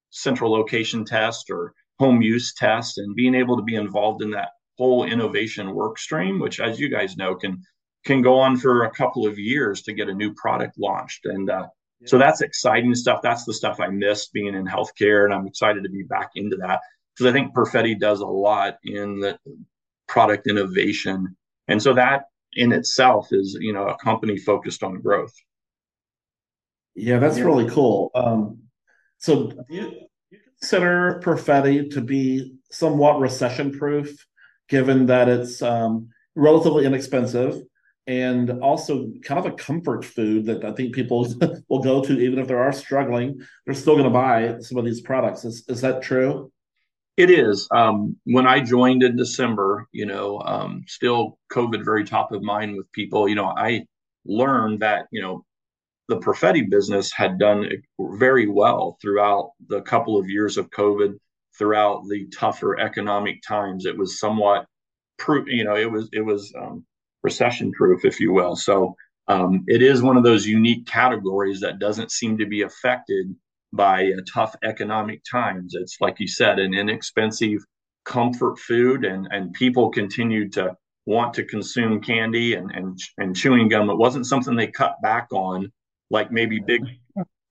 central 0.10 0.52
location 0.52 1.04
test 1.04 1.50
or 1.50 1.74
home 2.00 2.22
use 2.22 2.54
test 2.54 2.98
and 2.98 3.16
being 3.16 3.36
able 3.36 3.58
to 3.58 3.64
be 3.64 3.76
involved 3.76 4.22
in 4.22 4.32
that 4.32 4.50
whole 4.78 5.04
innovation 5.04 5.74
work 5.74 5.98
stream, 5.98 6.40
which 6.40 6.60
as 6.60 6.80
you 6.80 6.90
guys 6.90 7.18
know 7.18 7.36
can 7.36 7.62
can 8.06 8.22
go 8.22 8.40
on 8.40 8.56
for 8.56 8.84
a 8.84 8.92
couple 8.92 9.28
of 9.28 9.38
years 9.38 9.82
to 9.82 9.94
get 9.94 10.08
a 10.08 10.14
new 10.14 10.34
product 10.36 10.76
launched. 10.80 11.26
And 11.26 11.50
uh, 11.50 11.68
so 12.06 12.18
that's 12.18 12.42
exciting 12.42 12.96
stuff. 12.96 13.20
That's 13.22 13.44
the 13.44 13.54
stuff 13.54 13.82
I 13.82 13.88
missed 13.88 14.32
being 14.32 14.54
in 14.54 14.66
healthcare, 14.66 15.26
and 15.26 15.34
I'm 15.34 15.48
excited 15.48 15.84
to 15.84 15.90
be 15.90 16.04
back 16.04 16.30
into 16.36 16.56
that 16.58 16.80
because 17.14 17.30
I 17.30 17.34
think 17.34 17.54
Perfetti 17.54 18.00
does 18.00 18.22
a 18.22 18.28
lot 18.28 18.78
in 18.84 19.20
the 19.20 19.38
product 20.08 20.48
innovation, 20.48 21.36
and 21.68 21.82
so 21.82 21.94
that 21.96 22.26
in 22.58 22.74
itself 22.74 23.28
is 23.32 23.58
you 23.62 23.72
know 23.72 23.88
a 23.88 23.98
company 23.98 24.38
focused 24.38 24.84
on 24.84 25.00
growth. 25.00 25.34
Yeah, 26.96 27.20
that's 27.20 27.38
yeah. 27.38 27.46
really 27.46 27.70
cool. 27.70 28.12
Um, 28.16 28.64
so 29.20 29.52
you, 29.70 29.92
you 30.32 30.40
consider 30.60 31.22
Perfetti 31.24 31.92
to 31.92 32.02
be 32.02 32.56
somewhat 32.72 33.20
recession 33.20 33.78
proof, 33.78 34.26
given 34.68 35.06
that 35.06 35.30
it's 35.30 35.62
um, 35.62 36.10
relatively 36.36 36.86
inexpensive 36.86 37.62
and 38.08 38.50
also 38.62 39.12
kind 39.22 39.38
of 39.38 39.46
a 39.46 39.56
comfort 39.56 40.04
food 40.04 40.46
that 40.46 40.64
I 40.64 40.72
think 40.72 40.96
people 40.96 41.28
will 41.70 41.84
go 41.84 42.02
to 42.02 42.20
even 42.20 42.40
if 42.40 42.48
they 42.48 42.54
are 42.56 42.72
struggling. 42.72 43.40
They're 43.66 43.76
still 43.76 43.96
going 43.96 44.06
to 44.06 44.10
buy 44.10 44.60
some 44.62 44.78
of 44.78 44.86
these 44.86 45.02
products. 45.02 45.46
Is 45.46 45.64
is 45.68 45.82
that 45.82 46.02
true? 46.02 46.52
It 47.18 47.32
is. 47.32 47.68
Um, 47.72 48.16
when 48.26 48.46
I 48.46 48.60
joined 48.60 49.02
in 49.02 49.16
December, 49.18 49.88
you 49.92 50.06
know, 50.06 50.40
um, 50.46 50.84
still 50.88 51.40
COVID 51.52 51.84
very 51.84 52.06
top 52.06 52.32
of 52.32 52.44
mind 52.44 52.78
with 52.78 52.92
people. 52.92 53.28
You 53.28 53.36
know, 53.36 53.54
I 53.58 53.86
learned 54.26 54.82
that 54.82 55.08
you 55.12 55.22
know 55.22 55.44
the 56.10 56.18
Perfetti 56.20 56.70
business 56.70 57.12
had 57.12 57.40
done 57.40 57.68
very 58.00 58.48
well 58.48 58.98
throughout 59.02 59.52
the 59.68 59.82
couple 59.82 60.18
of 60.20 60.30
years 60.30 60.58
of 60.58 60.70
COVID, 60.70 61.18
throughout 61.58 62.04
the 62.08 62.28
tougher 62.28 62.80
economic 62.80 63.42
times. 63.42 63.86
It 63.88 63.98
was 63.98 64.20
somewhat, 64.20 64.68
you 65.48 65.64
know, 65.64 65.76
it 65.76 65.92
was 65.92 66.10
it 66.14 66.22
was 66.22 66.54
um, 66.56 66.86
recession 67.24 67.72
proof, 67.72 68.06
if 68.06 68.20
you 68.20 68.32
will. 68.32 68.56
So 68.56 68.96
um, 69.28 69.64
it 69.68 69.82
is 69.82 70.04
one 70.04 70.18
of 70.18 70.24
those 70.24 70.46
unique 70.46 70.86
categories 70.86 71.62
that 71.62 71.80
doesn't 71.80 72.12
seem 72.12 72.38
to 72.38 72.46
be 72.46 72.62
affected 72.62 73.36
by 73.78 74.12
tough 74.34 74.56
economic 74.64 75.22
times. 75.24 75.74
It's 75.76 75.98
like 76.02 76.20
you 76.20 76.28
said, 76.28 76.60
an 76.60 76.74
inexpensive 76.74 77.64
comfort 78.04 78.60
food, 78.60 79.06
and 79.06 79.28
and 79.32 79.54
people 79.54 79.90
continued 79.90 80.52
to 80.54 80.76
want 81.06 81.34
to 81.36 81.46
consume 81.46 82.02
candy 82.02 82.56
and 82.56 82.70
and 82.72 83.00
and 83.18 83.36
chewing 83.36 83.70
gum. 83.70 83.90
It 83.90 83.98
wasn't 83.98 84.26
something 84.26 84.56
they 84.56 84.68
cut 84.68 84.96
back 85.02 85.28
on, 85.32 85.72
like 86.10 86.32
maybe 86.32 86.60
big 86.60 86.82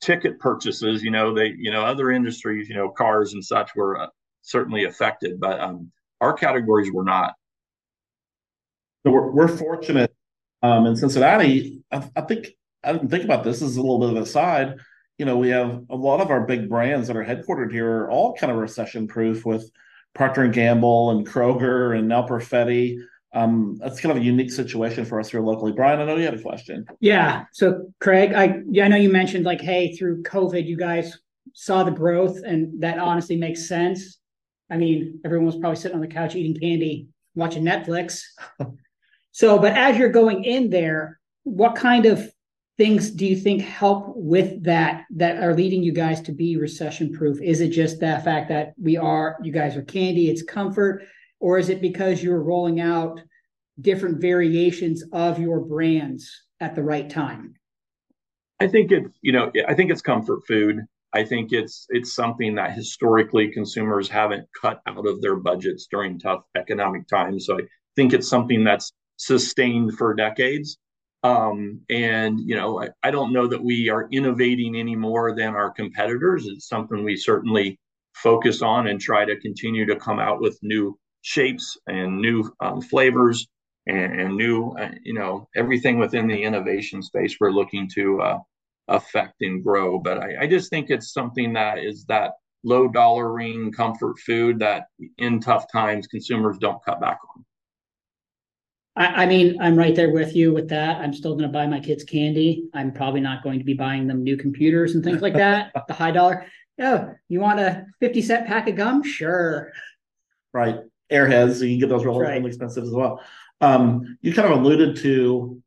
ticket 0.03 0.39
purchases. 0.39 1.03
You 1.03 1.11
know, 1.11 1.33
they 1.35 1.55
you 1.57 1.71
know 1.71 1.83
other 1.85 2.11
industries, 2.11 2.69
you 2.69 2.75
know, 2.75 2.91
cars 2.91 3.33
and 3.33 3.45
such 3.45 3.75
were 3.75 3.99
uh, 3.99 4.09
certainly 4.43 4.85
affected, 4.85 5.41
but 5.41 5.61
um, 5.61 5.91
our 6.21 6.35
categories 6.35 6.93
were 6.93 7.05
not. 7.05 7.35
So 9.05 9.13
we're, 9.13 9.31
we're 9.31 9.49
fortunate 9.49 10.15
um, 10.63 10.87
in 10.87 10.97
Cincinnati. 10.97 11.83
I, 11.93 12.09
I, 12.17 12.23
think 12.23 12.49
I 12.83 12.93
didn't 12.93 13.09
think 13.09 13.25
about 13.25 13.45
this. 13.45 13.61
this 13.61 13.71
is 13.71 13.77
a 13.77 13.81
little 13.81 14.01
bit 14.01 14.11
of 14.11 14.17
a 14.17 14.27
side. 14.27 14.77
You 15.19 15.25
know, 15.25 15.37
we 15.37 15.49
have 15.49 15.85
a 15.89 15.97
lot 15.97 16.21
of 16.21 16.31
our 16.31 16.47
big 16.47 16.69
brands 16.69 17.09
that 17.09 17.17
are 17.17 17.25
headquartered 17.25 17.73
here 17.73 17.91
are 17.91 18.11
all 18.11 18.35
kind 18.35 18.53
of 18.53 18.59
recession 18.59 19.07
proof 19.07 19.47
with 19.47 19.71
Procter 20.15 20.43
and 20.43 20.53
Gamble 20.53 21.11
and 21.11 21.27
Kroger 21.27 21.99
and 21.99 22.09
now 22.09 22.27
Perfetti. 22.27 22.99
Um, 23.33 23.77
that's 23.81 24.01
kind 24.01 24.17
of 24.17 24.23
a 24.23 24.25
unique 24.25 24.51
situation 24.51 25.05
for 25.05 25.21
us 25.21 25.31
here 25.31 25.41
locally. 25.41 25.73
Brian, 25.73 26.01
I 26.01 26.05
know 26.05 26.17
you 26.17 26.25
had 26.25 26.35
a 26.35 26.43
question. 26.43 26.87
Yeah. 27.01 27.45
So 27.53 27.93
Craig, 28.01 28.33
I 28.33 28.63
yeah, 28.71 28.85
I 28.85 28.89
know 28.89 28.97
you 28.97 29.11
mentioned 29.11 29.45
like, 29.45 29.61
hey, 29.61 29.95
through 29.95 30.23
COVID, 30.23 30.67
you 30.67 30.77
guys 30.77 31.19
saw 31.53 31.83
the 31.83 31.91
growth, 31.91 32.39
and 32.45 32.81
that 32.83 32.99
honestly 32.99 33.37
makes 33.37 33.69
sense. 33.69 34.19
I 34.71 34.77
mean, 34.77 35.21
everyone 35.25 35.47
was 35.47 35.57
probably 35.57 35.77
sitting 35.77 35.97
on 35.97 36.01
the 36.01 36.09
couch 36.09 36.35
eating 36.35 36.59
candy, 36.59 37.09
watching 37.35 37.63
Netflix. 37.65 38.23
So, 39.37 39.59
but 39.59 39.75
as 39.75 39.99
you're 39.99 40.09
going 40.09 40.45
in 40.45 40.71
there, 40.71 41.21
what 41.43 41.77
kind 41.77 42.07
of 42.07 42.27
things 42.79 43.11
do 43.11 43.27
you 43.27 43.37
think 43.37 43.63
help 43.63 44.13
with 44.15 44.63
that 44.65 45.05
that 45.11 45.43
are 45.43 45.55
leading 45.55 45.83
you 45.83 45.93
guys 45.93 46.21
to 46.23 46.33
be 46.33 46.57
recession 46.57 47.13
proof? 47.13 47.41
Is 47.41 47.61
it 47.61 47.71
just 47.71 48.01
that 48.01 48.25
fact 48.25 48.49
that 48.51 48.75
we 48.81 48.97
are, 48.97 49.39
you 49.43 49.53
guys 49.53 49.77
are 49.77 49.83
candy, 49.83 50.29
it's 50.29 50.43
comfort, 50.43 51.05
or 51.41 51.59
is 51.59 51.69
it 51.69 51.81
because 51.81 52.23
you're 52.23 52.43
rolling 52.43 52.81
out 52.81 53.21
different 53.81 54.21
variations 54.21 55.05
of 55.13 55.39
your 55.39 55.61
brands 55.61 56.31
at 56.61 56.75
the 56.75 56.83
right 56.83 57.09
time? 57.09 57.55
I 58.61 58.67
think 58.67 58.91
it's 58.91 59.09
you 59.21 59.33
know 59.33 59.53
I 59.69 59.75
think 59.75 59.91
it's 59.91 60.03
comfort 60.03 60.47
food. 60.47 60.81
I 61.13 61.25
think 61.25 61.53
it's 61.53 61.87
it's 61.91 62.13
something 62.13 62.55
that 62.57 62.73
historically 62.73 63.51
consumers 63.53 64.09
haven't 64.09 64.47
cut 64.61 64.81
out 64.87 65.07
of 65.07 65.21
their 65.21 65.37
budgets 65.37 65.87
during 65.91 66.19
tough 66.19 66.43
economic 66.57 67.07
times. 67.07 67.47
So 67.47 67.59
I 67.59 67.63
think 67.97 68.13
it's 68.13 68.29
something 68.29 68.65
that's 68.65 68.93
sustained 69.17 69.97
for 69.97 70.15
decades. 70.15 70.79
Um, 71.23 71.81
and 71.91 72.41
you 72.41 72.57
know, 72.57 72.83
I, 72.83 72.91
I 73.03 73.11
don't 73.11 73.33
know 73.33 73.49
that 73.49 73.65
we 73.65 73.91
are 73.91 74.09
innovating 74.13 74.77
any 74.77 74.97
more 74.97 75.35
than 75.37 75.55
our 75.57 75.71
competitors. 75.73 76.47
It's 76.47 76.69
something 76.69 77.05
we 77.05 77.17
certainly 77.17 77.79
focus 78.15 78.63
on 78.63 78.89
and 78.89 79.01
try 79.01 79.25
to 79.25 79.41
continue 79.41 79.87
to 79.87 79.97
come 79.97 80.21
out 80.21 80.41
with 80.41 80.59
new 80.63 80.99
shapes 81.23 81.79
and 81.89 82.21
new 82.21 82.53
um, 82.61 82.83
flavors 82.83 83.49
and, 83.87 84.21
and 84.21 84.37
new, 84.37 84.71
uh, 84.81 84.93
you 85.05 85.15
know, 85.15 85.49
everything 85.57 85.99
within 85.99 86.29
the 86.29 86.43
innovation 86.43 87.03
space 87.03 87.37
we're 87.41 87.53
looking 87.53 87.91
to 87.95 88.23
uh, 88.23 88.39
affect 88.89 89.43
and 89.43 89.65
grow. 89.65 90.01
But 90.01 90.19
I, 90.19 90.43
I 90.43 90.49
just 90.49 90.71
think 90.71 90.91
it's 90.91 91.13
something 91.13 91.55
that 91.55 91.79
is 91.79 92.05
that 92.07 92.35
low 92.65 92.89
dollar 92.89 93.33
ring 93.33 93.73
comfort 93.73 94.19
food 94.21 94.61
that 94.61 94.87
in 95.19 95.41
tough 95.41 95.67
times 95.73 96.09
consumers 96.09 96.59
don't 96.59 96.85
cut 96.85 97.01
back 97.01 97.21
on. 97.37 97.46
I, 98.97 99.25
I 99.25 99.27
mean, 99.27 99.61
I'm 99.61 99.77
right 99.77 99.95
there 99.95 100.11
with 100.11 100.35
you 100.35 100.53
with 100.53 100.69
that. 100.71 101.01
I'm 101.01 101.13
still 101.13 101.33
going 101.33 101.43
to 101.43 101.53
buy 101.53 101.67
my 101.67 101.81
kids 101.81 102.05
candy. 102.05 102.69
I'm 102.75 102.93
probably 102.93 103.21
not 103.21 103.43
going 103.43 103.59
to 103.59 103.65
be 103.65 103.75
buying 103.75 104.07
them 104.07 104.25
new 104.25 104.37
computers 104.37 104.95
and 104.95 105.05
things 105.05 105.21
like 105.21 105.35
that. 105.35 105.73
the 105.87 105.95
high 105.95 106.11
dollar. 106.11 106.47
Oh, 106.81 107.13
you 107.29 107.41
want 107.41 107.61
a 107.61 107.87
50 108.01 108.23
cent 108.23 108.47
pack 108.47 108.69
of 108.69 108.77
gum? 108.77 109.03
Sure. 109.03 109.73
Right. 110.53 110.79
Airheads, 111.11 111.59
so 111.59 111.65
you 111.65 111.75
can 111.75 111.81
get 111.81 111.89
those 111.89 112.05
really 112.05 112.21
right. 112.21 112.45
expensive 112.45 112.85
as 112.85 112.91
well. 112.91 113.23
Um, 113.61 114.19
you 114.21 114.33
kind 114.33 114.53
of 114.53 114.59
alluded 114.61 114.97
to 114.97 115.63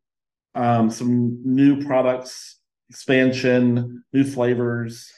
um, 0.56 0.90
some 0.90 1.42
new 1.46 1.84
products, 1.86 2.58
expansion, 2.90 4.04
new 4.14 4.24
flavors. 4.24 5.12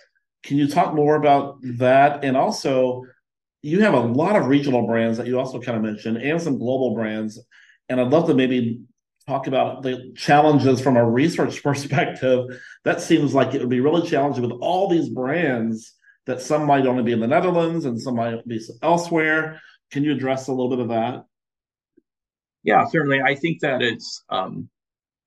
Can 0.43 0.57
you 0.57 0.67
talk 0.67 0.93
more 0.93 1.15
about 1.15 1.57
that? 1.63 2.23
And 2.23 2.37
also, 2.37 3.03
you 3.61 3.81
have 3.81 3.93
a 3.93 3.99
lot 3.99 4.35
of 4.35 4.47
regional 4.47 4.85
brands 4.85 5.17
that 5.17 5.27
you 5.27 5.39
also 5.39 5.59
kind 5.59 5.77
of 5.77 5.83
mentioned, 5.83 6.17
and 6.17 6.41
some 6.41 6.57
global 6.57 6.93
brands. 6.95 7.39
And 7.91 7.99
I'd 7.99 8.09
love 8.09 8.27
to 8.27 8.33
maybe 8.33 8.79
talk 9.27 9.47
about 9.47 9.83
the 9.83 10.13
challenges 10.15 10.79
from 10.79 10.95
a 10.95 11.07
research 11.07 11.61
perspective. 11.63 12.45
That 12.85 13.01
seems 13.01 13.33
like 13.33 13.53
it 13.53 13.59
would 13.59 13.69
be 13.69 13.81
really 13.81 14.07
challenging 14.09 14.43
with 14.43 14.59
all 14.61 14.87
these 14.87 15.09
brands 15.09 15.93
that 16.25 16.41
some 16.41 16.65
might 16.65 16.87
only 16.87 17.03
be 17.03 17.11
in 17.11 17.19
the 17.19 17.27
Netherlands 17.27 17.83
and 17.85 18.01
some 18.01 18.15
might 18.15 18.47
be 18.47 18.61
elsewhere. 18.81 19.59
Can 19.91 20.05
you 20.05 20.13
address 20.13 20.47
a 20.47 20.51
little 20.51 20.69
bit 20.69 20.79
of 20.79 20.87
that? 20.89 21.25
Yeah, 22.63 22.85
certainly. 22.87 23.21
I 23.21 23.35
think 23.35 23.59
that 23.59 23.81
it's, 23.81 24.23
um, 24.29 24.69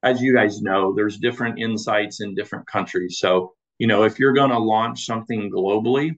as 0.02 0.22
you 0.22 0.34
guys 0.34 0.62
know, 0.62 0.94
there's 0.94 1.18
different 1.18 1.58
insights 1.58 2.22
in 2.22 2.34
different 2.34 2.66
countries. 2.66 3.18
So, 3.18 3.54
you 3.78 3.86
know, 3.86 4.04
if 4.04 4.18
you're 4.18 4.32
going 4.32 4.50
to 4.50 4.58
launch 4.58 5.04
something 5.04 5.50
globally, 5.50 6.16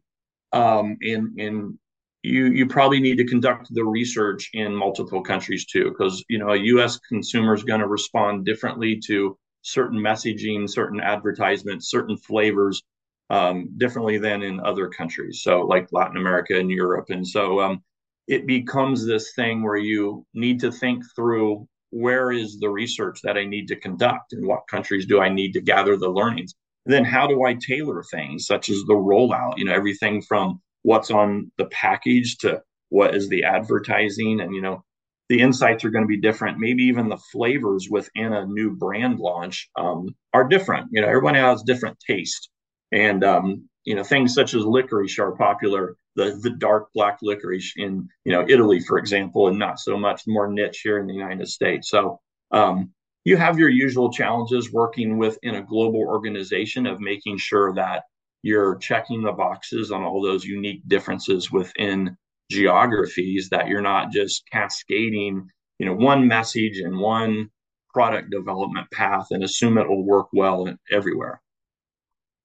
um, 0.52 0.96
in 1.00 1.34
in 1.38 1.78
you 2.26 2.46
you 2.46 2.66
probably 2.66 3.00
need 3.00 3.18
to 3.18 3.24
conduct 3.24 3.72
the 3.72 3.84
research 3.84 4.50
in 4.52 4.74
multiple 4.74 5.22
countries 5.22 5.64
too, 5.64 5.90
because 5.90 6.24
you 6.28 6.38
know 6.38 6.50
a 6.50 6.56
U.S. 6.74 6.98
consumer 6.98 7.54
is 7.54 7.64
going 7.64 7.80
to 7.80 7.86
respond 7.86 8.44
differently 8.44 9.00
to 9.06 9.38
certain 9.62 9.98
messaging, 9.98 10.68
certain 10.68 11.00
advertisements, 11.00 11.90
certain 11.90 12.16
flavors 12.16 12.82
um, 13.30 13.70
differently 13.76 14.18
than 14.18 14.42
in 14.42 14.60
other 14.60 14.88
countries. 14.88 15.42
So, 15.42 15.60
like 15.60 15.88
Latin 15.92 16.16
America 16.16 16.58
and 16.58 16.70
Europe, 16.70 17.10
and 17.10 17.26
so 17.26 17.60
um, 17.60 17.82
it 18.26 18.46
becomes 18.46 19.06
this 19.06 19.32
thing 19.34 19.62
where 19.62 19.76
you 19.76 20.26
need 20.34 20.60
to 20.60 20.72
think 20.72 21.04
through 21.14 21.68
where 21.90 22.32
is 22.32 22.58
the 22.58 22.68
research 22.68 23.20
that 23.22 23.36
I 23.36 23.44
need 23.44 23.68
to 23.68 23.76
conduct 23.76 24.32
and 24.32 24.46
what 24.46 24.66
countries 24.68 25.06
do 25.06 25.20
I 25.20 25.28
need 25.28 25.52
to 25.52 25.60
gather 25.60 25.96
the 25.96 26.10
learnings. 26.10 26.54
And 26.84 26.92
then 26.92 27.04
how 27.04 27.26
do 27.26 27.44
I 27.44 27.54
tailor 27.54 28.02
things 28.02 28.46
such 28.46 28.68
as 28.68 28.82
the 28.84 28.94
rollout? 28.94 29.58
You 29.58 29.64
know, 29.64 29.72
everything 29.72 30.22
from 30.22 30.60
what's 30.86 31.10
on 31.10 31.50
the 31.58 31.64
package 31.66 32.38
to 32.38 32.62
what 32.90 33.12
is 33.16 33.28
the 33.28 33.42
advertising. 33.42 34.40
And 34.40 34.54
you 34.54 34.62
know 34.62 34.84
the 35.28 35.40
insights 35.40 35.84
are 35.84 35.90
going 35.90 36.04
to 36.04 36.08
be 36.08 36.20
different. 36.20 36.60
Maybe 36.60 36.84
even 36.84 37.08
the 37.08 37.20
flavors 37.32 37.88
within 37.90 38.32
a 38.32 38.46
new 38.46 38.70
brand 38.70 39.18
launch 39.18 39.68
um, 39.76 40.14
are 40.32 40.48
different. 40.48 40.88
You 40.92 41.00
know 41.00 41.08
everyone 41.08 41.34
has 41.34 41.62
different 41.64 41.98
taste. 42.06 42.48
And 42.92 43.24
um, 43.24 43.68
you 43.84 43.96
know 43.96 44.04
things 44.04 44.32
such 44.32 44.54
as 44.54 44.64
licorice 44.64 45.18
are 45.18 45.32
popular. 45.32 45.96
The 46.14 46.38
the 46.40 46.50
dark 46.50 46.88
black 46.94 47.18
licorice 47.20 47.72
in 47.76 48.08
you 48.24 48.32
know 48.32 48.46
Italy, 48.48 48.78
for 48.78 48.98
example, 48.98 49.48
and 49.48 49.58
not 49.58 49.80
so 49.80 49.98
much 49.98 50.22
more 50.28 50.46
niche 50.50 50.82
here 50.84 50.98
in 50.98 51.08
the 51.08 51.14
United 51.14 51.48
States. 51.48 51.90
So 51.90 52.20
um, 52.52 52.92
you 53.24 53.36
have 53.36 53.58
your 53.58 53.68
usual 53.68 54.12
challenges 54.12 54.72
working 54.72 55.18
within 55.18 55.56
a 55.56 55.62
global 55.62 56.00
organization 56.00 56.86
of 56.86 57.00
making 57.00 57.38
sure 57.38 57.74
that 57.74 58.04
you're 58.46 58.76
checking 58.76 59.22
the 59.22 59.32
boxes 59.32 59.90
on 59.90 60.02
all 60.02 60.22
those 60.22 60.44
unique 60.44 60.82
differences 60.88 61.50
within 61.50 62.16
geographies 62.50 63.48
that 63.50 63.66
you're 63.68 63.82
not 63.82 64.10
just 64.10 64.48
cascading 64.50 65.48
you 65.78 65.86
know 65.86 65.94
one 65.94 66.26
message 66.26 66.78
and 66.78 66.98
one 66.98 67.50
product 67.92 68.30
development 68.30 68.86
path 68.92 69.26
and 69.30 69.42
assume 69.42 69.78
it 69.78 69.88
will 69.88 70.04
work 70.04 70.28
well 70.32 70.68
everywhere 70.90 71.40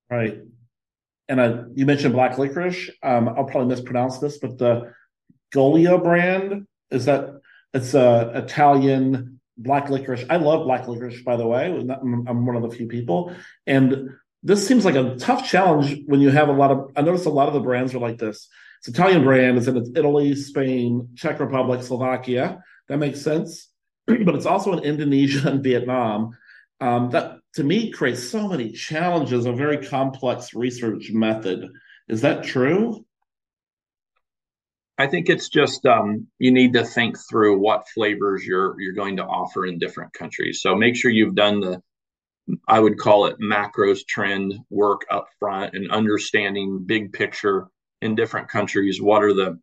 right 0.10 0.40
and 1.32 1.40
uh, 1.40 1.64
you 1.76 1.86
mentioned 1.86 2.14
black 2.14 2.38
licorice. 2.38 2.90
Um, 3.04 3.30
I'll 3.30 3.46
probably 3.46 3.68
mispronounce 3.68 4.18
this, 4.18 4.38
but 4.38 4.58
the 4.58 4.94
Golia 5.56 6.04
brand 6.04 6.68
is 6.92 7.06
that 7.06 7.40
it's 7.74 7.94
a 7.94 8.34
Italian 8.36 9.40
black 9.58 9.90
licorice. 9.90 10.26
I 10.30 10.36
love 10.36 10.66
black 10.66 10.90
licorice, 10.90 11.22
by 11.24 11.38
the 11.38 11.48
way. 11.48 11.68
I'm 11.68 12.46
one 12.46 12.58
of 12.58 12.64
the 12.64 12.76
few 12.76 12.86
people, 12.86 13.34
and 13.66 14.10
this 14.44 14.68
seems 14.68 14.86
like 14.86 14.96
a 14.96 15.16
tough 15.16 15.48
challenge 15.48 16.02
when 16.08 16.22
you 16.22 16.30
have 16.30 16.50
a 16.50 16.54
lot 16.54 16.72
of. 16.72 16.92
I 16.96 17.02
noticed 17.02 17.26
a 17.26 17.30
lot 17.30 17.48
of 17.48 17.54
the 17.54 17.60
brands 17.60 17.94
are 17.94 18.00
like 18.00 18.18
this. 18.18 18.48
It's 18.80 18.88
Italian 18.88 19.24
brand. 19.24 19.58
It's 19.58 19.68
in 19.68 19.94
Italy, 19.96 20.36
Spain, 20.36 21.10
Czech 21.16 21.40
Republic, 21.40 21.84
Slovakia. 21.84 22.64
That 22.88 22.98
makes 22.98 23.22
sense, 23.22 23.70
but 24.08 24.36
it's 24.36 24.48
also 24.48 24.74
in 24.74 24.84
Indonesia 24.84 25.48
and 25.48 25.64
Vietnam. 25.64 26.38
Um, 26.80 27.12
that 27.12 27.38
to 27.56 27.64
me 27.64 27.92
creates 27.92 28.28
so 28.28 28.48
many 28.48 28.72
challenges, 28.72 29.46
a 29.46 29.52
very 29.52 29.86
complex 29.86 30.56
research 30.56 31.12
method. 31.12 31.70
Is 32.08 32.22
that 32.22 32.44
true? 32.44 33.06
I 34.98 35.08
think 35.08 35.30
it's 35.30 35.50
just 35.50 35.86
um, 35.86 36.28
you 36.40 36.52
need 36.52 36.74
to 36.74 36.84
think 36.84 37.18
through 37.30 37.60
what 37.60 37.88
flavors 37.90 38.46
you're 38.46 38.80
you're 38.82 38.94
going 38.94 39.18
to 39.18 39.24
offer 39.26 39.68
in 39.68 39.78
different 39.78 40.14
countries. 40.14 40.62
So 40.62 40.76
make 40.76 40.96
sure 40.96 41.12
you've 41.12 41.36
done 41.36 41.60
the 41.60 41.82
I 42.68 42.80
would 42.80 42.98
call 42.98 43.26
it 43.26 43.40
macros 43.40 44.06
trend 44.06 44.54
work 44.70 45.02
up 45.10 45.28
front 45.40 45.74
and 45.74 45.92
understanding 45.92 46.84
big 46.86 47.14
picture 47.14 47.68
in 48.02 48.16
different 48.16 48.50
countries. 48.50 49.02
What 49.02 49.24
are 49.24 49.34
the 49.34 49.60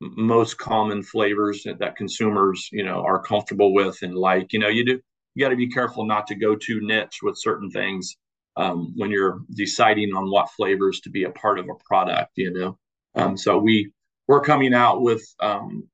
most 0.00 0.58
common 0.58 1.02
flavors 1.02 1.62
that, 1.64 1.78
that 1.78 1.96
consumers 1.96 2.68
you 2.72 2.84
know 2.84 3.02
are 3.04 3.22
comfortable 3.22 3.72
with 3.74 3.98
and 4.02 4.14
like? 4.14 4.52
You 4.52 4.58
know, 4.58 4.68
you 4.68 4.84
do 4.84 5.00
you 5.34 5.44
got 5.44 5.50
to 5.50 5.56
be 5.56 5.68
careful 5.68 6.04
not 6.04 6.26
to 6.28 6.34
go 6.34 6.54
too 6.54 6.80
niche 6.80 7.20
with 7.22 7.38
certain 7.38 7.70
things 7.70 8.16
um, 8.56 8.92
when 8.96 9.10
you're 9.10 9.40
deciding 9.54 10.14
on 10.14 10.30
what 10.30 10.50
flavors 10.50 11.00
to 11.00 11.10
be 11.10 11.24
a 11.24 11.30
part 11.30 11.58
of 11.58 11.68
a 11.68 11.74
product. 11.86 12.32
You 12.36 12.52
know, 12.52 12.78
um, 13.14 13.36
so 13.36 13.58
we 13.58 13.92
we're 14.28 14.40
coming 14.40 14.74
out 14.74 15.02
with 15.02 15.22
um, 15.40 15.88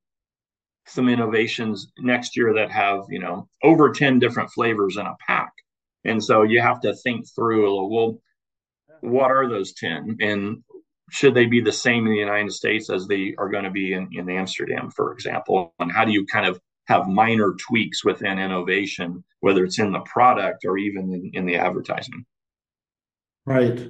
some 0.87 1.09
innovations 1.09 1.91
next 1.99 2.37
year 2.37 2.55
that 2.55 2.71
have 2.71 3.05
you 3.09 3.19
know 3.19 3.49
over 3.63 3.91
ten 3.91 4.19
different 4.19 4.51
flavors 4.51 4.97
in 4.97 5.07
a 5.07 5.17
pack, 5.27 5.53
and 6.05 6.23
so 6.23 6.43
you 6.43 6.61
have 6.61 6.81
to 6.81 6.95
think 6.95 7.27
through. 7.35 7.89
Well, 7.89 8.21
what 9.01 9.31
are 9.31 9.49
those 9.49 9.73
ten, 9.75 10.17
and 10.21 10.63
should 11.11 11.35
they 11.35 11.47
be 11.47 11.61
the 11.61 11.73
same 11.73 12.07
in 12.07 12.13
the 12.13 12.19
United 12.19 12.53
States 12.53 12.91
as 12.91 13.07
they 13.07 13.35
are 13.39 13.49
going 13.49 13.65
to 13.65 13.71
be 13.71 13.93
in, 13.95 14.09
in 14.13 14.29
Amsterdam, 14.31 14.91
for 14.91 15.13
example? 15.13 15.75
And 15.81 15.91
how 15.91 16.05
do 16.05 16.13
you 16.13 16.25
kind 16.27 16.47
of 16.47 16.61
have 16.91 17.07
minor 17.07 17.55
tweaks 17.55 18.05
within 18.05 18.41
innovation, 18.41 19.23
whether 19.39 19.65
it's 19.65 19.79
in 19.79 19.93
the 19.93 20.01
product 20.01 20.65
or 20.65 20.77
even 20.77 21.13
in, 21.15 21.31
in 21.35 21.47
the 21.47 21.55
advertising. 21.55 22.25
Right. 23.47 23.89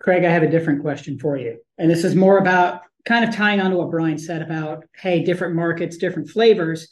Craig, 0.00 0.24
I 0.24 0.30
have 0.30 0.42
a 0.42 0.50
different 0.50 0.80
question 0.80 1.18
for 1.18 1.36
you. 1.36 1.58
And 1.76 1.90
this 1.90 2.02
is 2.02 2.14
more 2.14 2.38
about 2.38 2.80
kind 3.04 3.28
of 3.28 3.34
tying 3.34 3.60
onto 3.60 3.76
what 3.76 3.90
Brian 3.90 4.16
said 4.16 4.40
about, 4.40 4.84
hey, 4.96 5.22
different 5.22 5.54
markets, 5.54 5.98
different 5.98 6.30
flavors. 6.30 6.88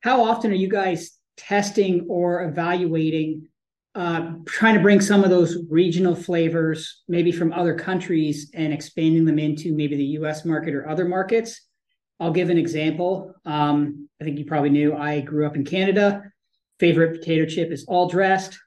How 0.00 0.24
often 0.24 0.50
are 0.52 0.54
you 0.54 0.70
guys 0.70 1.18
testing 1.40 2.06
or 2.08 2.44
evaluating, 2.44 3.48
uh, 3.94 4.32
trying 4.46 4.74
to 4.74 4.80
bring 4.80 5.00
some 5.00 5.24
of 5.24 5.30
those 5.30 5.64
regional 5.68 6.14
flavors, 6.14 7.02
maybe 7.08 7.32
from 7.32 7.52
other 7.52 7.74
countries, 7.74 8.50
and 8.54 8.72
expanding 8.72 9.24
them 9.24 9.38
into 9.38 9.74
maybe 9.74 9.96
the 9.96 10.04
US 10.20 10.44
market 10.44 10.74
or 10.74 10.88
other 10.88 11.06
markets? 11.06 11.62
I'll 12.20 12.32
give 12.32 12.50
an 12.50 12.58
example. 12.58 13.34
Um, 13.46 14.08
I 14.20 14.24
think 14.24 14.38
you 14.38 14.44
probably 14.44 14.70
knew 14.70 14.94
I 14.94 15.20
grew 15.20 15.46
up 15.46 15.56
in 15.56 15.64
Canada. 15.64 16.22
Favorite 16.78 17.18
potato 17.18 17.46
chip 17.46 17.70
is 17.70 17.84
all 17.88 18.08
dressed. 18.08 18.58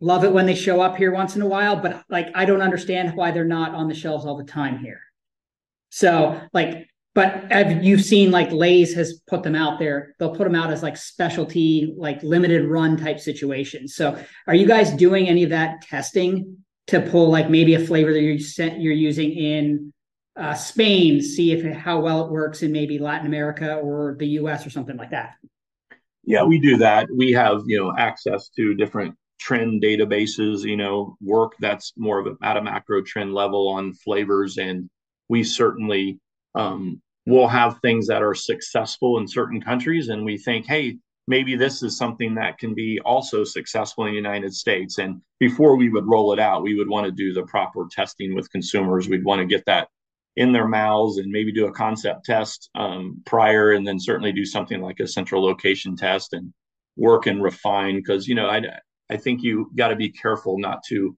Love 0.00 0.24
it 0.24 0.32
when 0.32 0.46
they 0.46 0.54
show 0.54 0.80
up 0.80 0.96
here 0.96 1.12
once 1.12 1.36
in 1.36 1.42
a 1.42 1.46
while, 1.46 1.76
but 1.76 2.04
like 2.08 2.28
I 2.34 2.44
don't 2.44 2.62
understand 2.62 3.16
why 3.16 3.30
they're 3.30 3.44
not 3.44 3.74
on 3.74 3.88
the 3.88 3.94
shelves 3.94 4.26
all 4.26 4.36
the 4.36 4.44
time 4.44 4.78
here. 4.78 5.00
So, 5.90 6.40
like, 6.52 6.88
but 7.14 7.50
have 7.50 7.82
you 7.82 7.98
seen 7.98 8.30
like 8.30 8.52
Lay's 8.52 8.94
has 8.94 9.20
put 9.26 9.42
them 9.42 9.56
out 9.56 9.78
there? 9.78 10.14
They'll 10.18 10.34
put 10.34 10.44
them 10.44 10.54
out 10.54 10.70
as 10.70 10.82
like 10.82 10.96
specialty, 10.96 11.94
like 11.96 12.22
limited 12.22 12.66
run 12.66 12.96
type 12.96 13.18
situations. 13.18 13.96
So, 13.96 14.22
are 14.46 14.54
you 14.54 14.66
guys 14.66 14.92
doing 14.92 15.28
any 15.28 15.42
of 15.42 15.50
that 15.50 15.82
testing 15.82 16.58
to 16.86 17.00
pull 17.00 17.30
like 17.30 17.50
maybe 17.50 17.74
a 17.74 17.84
flavor 17.84 18.12
that 18.12 18.20
you're 18.20 18.68
you're 18.76 18.92
using 18.92 19.32
in 19.32 19.92
uh, 20.36 20.54
Spain, 20.54 21.20
see 21.20 21.52
if 21.52 21.76
how 21.76 22.00
well 22.00 22.24
it 22.24 22.30
works 22.30 22.62
in 22.62 22.70
maybe 22.70 22.98
Latin 22.98 23.26
America 23.26 23.76
or 23.76 24.16
the 24.18 24.28
U.S. 24.28 24.64
or 24.64 24.70
something 24.70 24.96
like 24.96 25.10
that? 25.10 25.34
Yeah, 26.24 26.44
we 26.44 26.60
do 26.60 26.76
that. 26.76 27.08
We 27.12 27.32
have 27.32 27.62
you 27.66 27.78
know 27.78 27.92
access 27.98 28.50
to 28.50 28.74
different 28.74 29.16
trend 29.40 29.82
databases. 29.82 30.62
You 30.62 30.76
know, 30.76 31.16
work 31.20 31.54
that's 31.58 31.92
more 31.96 32.20
of 32.20 32.28
a, 32.28 32.46
at 32.46 32.56
a 32.56 32.62
macro 32.62 33.02
trend 33.02 33.34
level 33.34 33.68
on 33.68 33.94
flavors, 33.94 34.58
and 34.58 34.88
we 35.28 35.42
certainly 35.42 36.20
um, 36.54 37.00
we'll 37.26 37.48
have 37.48 37.78
things 37.80 38.06
that 38.06 38.22
are 38.22 38.34
successful 38.34 39.18
in 39.18 39.28
certain 39.28 39.60
countries 39.60 40.08
and 40.08 40.24
we 40.24 40.36
think 40.38 40.66
hey 40.66 40.98
maybe 41.30 41.54
this 41.54 41.82
is 41.82 41.96
something 41.96 42.34
that 42.34 42.58
can 42.58 42.74
be 42.74 42.98
also 43.04 43.44
successful 43.44 44.04
in 44.04 44.10
the 44.10 44.16
united 44.16 44.52
states. 44.52 44.98
And 44.98 45.22
before 45.38 45.76
we 45.76 45.88
would 45.88 46.06
roll 46.06 46.32
it 46.32 46.40
out 46.40 46.62
we 46.62 46.74
would 46.74 46.88
want 46.88 47.06
to 47.06 47.12
do 47.12 47.32
the 47.32 47.44
proper 47.44 47.86
testing 47.90 48.34
with 48.34 48.50
consumers. 48.50 49.08
We'd 49.08 49.24
want 49.24 49.40
to 49.40 49.46
get 49.46 49.64
that 49.66 49.88
in 50.36 50.52
their 50.52 50.66
mouths 50.66 51.18
and 51.18 51.30
maybe 51.30 51.52
do 51.52 51.66
a 51.66 51.72
concept 51.72 52.24
test 52.24 52.70
um, 52.74 53.22
prior 53.26 53.72
and 53.72 53.86
then 53.86 53.98
certainly 53.98 54.32
do 54.32 54.44
something 54.44 54.80
like 54.80 55.00
a 55.00 55.06
central 55.06 55.42
location 55.42 55.96
test 55.96 56.32
and 56.32 56.52
work 56.96 57.26
and 57.26 57.42
refine. 57.42 57.96
Because 57.96 58.26
you 58.26 58.34
know 58.34 58.48
i 58.48 58.60
i 59.08 59.16
think 59.16 59.42
you 59.42 59.70
got 59.76 59.88
to 59.88 59.96
be 59.96 60.10
careful 60.10 60.58
not 60.58 60.82
to 60.88 61.16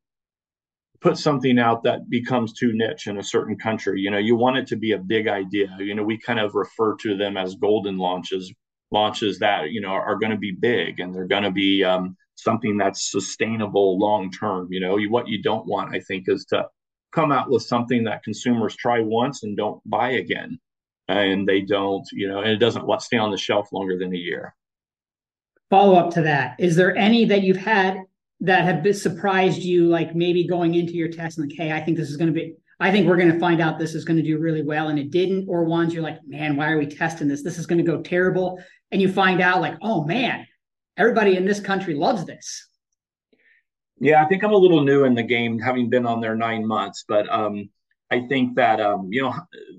put 1.03 1.19
something 1.19 1.59
out 1.59 1.83
that 1.83 2.09
becomes 2.09 2.53
too 2.53 2.73
niche 2.73 3.09
in 3.09 3.19
a 3.19 3.23
certain 3.23 3.59
country. 3.59 4.01
You 4.01 4.11
know, 4.11 4.19
you 4.19 4.37
want 4.37 4.57
it 4.57 4.67
to 4.69 4.77
be 4.77 4.93
a 4.93 4.99
big 4.99 5.27
idea. 5.27 5.77
You 5.79 5.95
know, 5.95 6.05
we 6.05 6.17
kind 6.17 6.39
of 6.39 6.55
refer 6.55 6.97
to 6.99 7.17
them 7.17 7.37
as 7.37 7.57
golden 7.57 7.99
launches, 7.99 8.53
launches 8.93 9.39
that 9.41 9.71
you 9.71 9.81
know 9.81 9.89
are, 9.89 10.17
going 10.17 10.31
to 10.31 10.39
be 10.39 10.53
big 10.53 11.01
and 11.01 11.15
they're 11.15 11.27
going 11.27 11.43
to 11.43 11.51
be 11.51 11.83
um, 11.83 12.17
something 12.37 12.79
that's 12.79 13.11
sustainable 13.11 13.99
long 13.99 14.31
term. 14.31 14.69
You 14.71 14.81
know, 14.81 14.97
you, 14.97 15.11
what 15.11 15.29
you 15.29 15.43
don't 15.43 15.67
want, 15.67 15.95
I 15.95 16.01
think, 16.01 16.29
is 16.29 16.45
to 16.47 16.67
come 17.13 17.33
out 17.33 17.51
with 17.51 17.63
something 17.63 18.05
that 18.05 18.23
consumers 18.23 18.77
try 18.77 19.01
once 19.01 19.43
and 19.43 19.57
don't 19.57 19.83
buy 19.85 20.11
again, 20.13 20.59
and 21.09 21.49
they 21.49 21.63
don't, 21.63 22.07
you 22.13 22.29
know, 22.29 22.39
and 22.39 22.51
it 22.51 22.59
doesn't 22.59 22.87
stay 23.03 23.19
on 23.19 23.33
the 23.33 23.37
shelf 23.37 23.73
longer 23.73 23.99
than 23.99 24.15
a 24.15 24.19
year. 24.19 24.55
Follow 25.69 25.97
up 25.97 26.15
to 26.15 26.23
that: 26.23 26.55
Is 26.61 26.77
there 26.77 26.97
any 26.97 27.25
that 27.25 27.43
you've 27.43 27.57
had 27.57 28.05
that 28.43 28.65
have 28.65 28.83
been 28.83 28.93
surprised 28.93 29.63
you, 29.63 29.87
like 29.87 30.17
maybe 30.17 30.47
going 30.47 30.75
into 30.75 30.95
your 30.95 31.09
test 31.09 31.39
and 31.39 31.49
like, 31.49 31.57
hey, 31.57 31.73
I 31.73 31.81
think 31.81 31.97
this 31.97 32.11
is 32.11 32.17
going 32.17 32.27
to 32.27 32.35
be, 32.35 32.55
I 32.81 32.91
think 32.91 33.07
we're 33.07 33.17
going 33.17 33.33
to 33.33 33.39
find 33.39 33.61
out 33.61 33.79
this 33.79 33.95
is 33.95 34.05
going 34.05 34.17
to 34.17 34.23
do 34.23 34.39
really 34.39 34.63
well, 34.63 34.89
and 34.89 34.99
it 34.99 35.13
didn't, 35.13 35.47
or 35.49 35.65
ones 35.65 35.95
you're 35.95 36.03
like, 36.03 36.19
man, 36.27 36.57
why 36.57 36.73
are 36.73 36.79
we 36.79 36.87
testing 36.87 37.29
this? 37.29 37.45
This 37.45 37.57
is 37.57 37.67
going 37.67 37.79
to 37.79 37.85
go 37.85 38.03
terrible, 38.03 38.61
and 38.91 39.01
you 39.01 39.11
find 39.11 39.41
out 39.41 39.61
like, 39.61 39.77
oh 39.81 40.05
man, 40.05 40.45
everybody 40.97 41.37
in 41.37 41.47
this 41.47 41.61
country 41.61 41.95
loves 41.95 42.27
this. 42.27 42.69
Yeah, 44.01 44.25
I 44.25 44.27
think 44.27 44.43
I'm 44.43 44.53
a 44.53 44.57
little 44.57 44.83
new 44.83 45.05
in 45.05 45.15
the 45.15 45.23
game, 45.23 45.61
having 45.61 45.89
been 45.89 46.05
on 46.05 46.21
there 46.21 46.35
nine 46.35 46.67
months, 46.67 47.05
but 47.07 47.33
um, 47.33 47.71
I 48.11 48.27
think 48.27 48.57
that 48.57 48.81
um, 48.81 49.07
you 49.13 49.23
know 49.23 49.35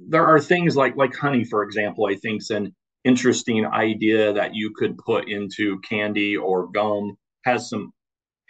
there 0.08 0.26
are 0.26 0.40
things 0.40 0.78
like 0.78 0.96
like 0.96 1.14
honey, 1.14 1.44
for 1.44 1.64
example. 1.64 2.06
I 2.06 2.16
think 2.16 2.38
it's 2.38 2.50
an 2.50 2.74
interesting 3.04 3.66
idea 3.66 4.32
that 4.32 4.56
you 4.56 4.72
could 4.74 4.98
put 5.00 5.28
into 5.28 5.82
candy 5.82 6.38
or 6.38 6.68
gum 6.72 7.18
has 7.44 7.70
some 7.70 7.92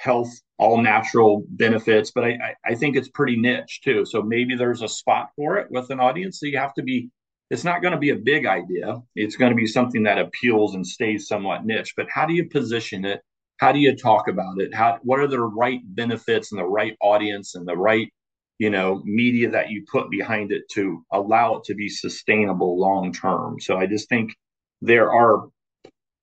health, 0.04 0.32
all 0.58 0.82
natural 0.82 1.44
benefits, 1.50 2.12
but 2.12 2.26
I, 2.26 2.56
I 2.66 2.76
think 2.76 2.96
it's 2.96 3.08
pretty 3.08 3.38
niche 3.38 3.82
too. 3.84 4.06
So 4.06 4.22
maybe 4.22 4.56
there's 4.56 4.82
a 4.82 4.88
spot 4.88 5.30
for 5.36 5.58
it 5.58 5.68
with 5.72 5.90
an 5.92 6.00
audience. 6.00 6.40
So 6.40 6.46
you 6.46 6.58
have 6.58 6.74
to 6.76 6.84
be, 6.84 7.10
it's 7.50 7.64
not 7.64 7.82
going 7.82 7.94
to 7.94 8.00
be 8.00 8.10
a 8.10 8.16
big 8.16 8.46
idea. 8.46 9.02
It's 9.16 9.38
going 9.38 9.52
to 9.52 9.56
be 9.56 9.66
something 9.66 10.04
that 10.04 10.20
appeals 10.20 10.76
and 10.76 10.86
stays 10.86 11.28
somewhat 11.28 11.66
niche. 11.66 11.94
But 11.96 12.08
how 12.10 12.26
do 12.26 12.34
you 12.34 12.50
position 12.50 13.06
it? 13.06 13.22
How 13.58 13.72
do 13.72 13.80
you 13.80 13.96
talk 13.96 14.28
about 14.28 14.60
it? 14.60 14.74
How 14.74 15.00
what 15.04 15.20
are 15.20 15.28
the 15.28 15.40
right 15.40 15.80
benefits 15.84 16.52
and 16.52 16.60
the 16.60 16.66
right 16.66 16.98
audience 17.02 17.56
and 17.56 17.66
the 17.68 17.78
right 17.78 18.12
you 18.60 18.70
know 18.70 19.02
media 19.06 19.50
that 19.52 19.70
you 19.70 19.86
put 19.90 20.10
behind 20.10 20.52
it 20.52 20.64
to 20.72 21.04
allow 21.12 21.56
it 21.58 21.64
to 21.66 21.76
be 21.76 21.88
sustainable 21.88 22.78
long 22.80 23.14
term? 23.14 23.60
So 23.62 23.78
I 23.78 23.86
just 23.86 24.10
think 24.10 24.34
there 24.82 25.14
are 25.14 25.48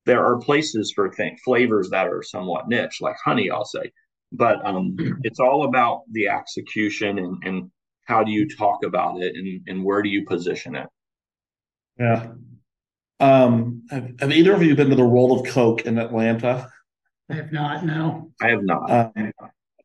there 0.06 0.24
are 0.24 0.38
places 0.38 0.92
for 0.94 1.08
th- 1.08 1.38
flavors 1.44 1.90
that 1.90 2.06
are 2.06 2.22
somewhat 2.22 2.68
niche, 2.68 3.00
like 3.00 3.16
honey, 3.24 3.50
I'll 3.50 3.64
say. 3.64 3.92
But 4.32 4.64
um, 4.64 4.96
it's 5.22 5.40
all 5.40 5.64
about 5.64 6.02
the 6.12 6.28
execution 6.28 7.18
and, 7.18 7.42
and 7.44 7.70
how 8.06 8.24
do 8.24 8.30
you 8.30 8.48
talk 8.48 8.84
about 8.84 9.20
it 9.20 9.34
and, 9.36 9.60
and 9.66 9.84
where 9.84 10.02
do 10.02 10.08
you 10.08 10.24
position 10.24 10.76
it? 10.76 10.86
Yeah. 11.98 12.28
Um, 13.18 13.82
have, 13.90 14.14
have 14.20 14.32
either 14.32 14.54
of 14.54 14.62
you 14.62 14.74
been 14.74 14.88
to 14.90 14.96
the 14.96 15.04
World 15.04 15.38
of 15.38 15.52
Coke 15.52 15.82
in 15.82 15.98
Atlanta? 15.98 16.70
I 17.28 17.34
have 17.34 17.52
not. 17.52 17.84
No, 17.84 18.32
I 18.40 18.48
have 18.48 18.62
not. 18.62 18.90
Um, 18.90 19.32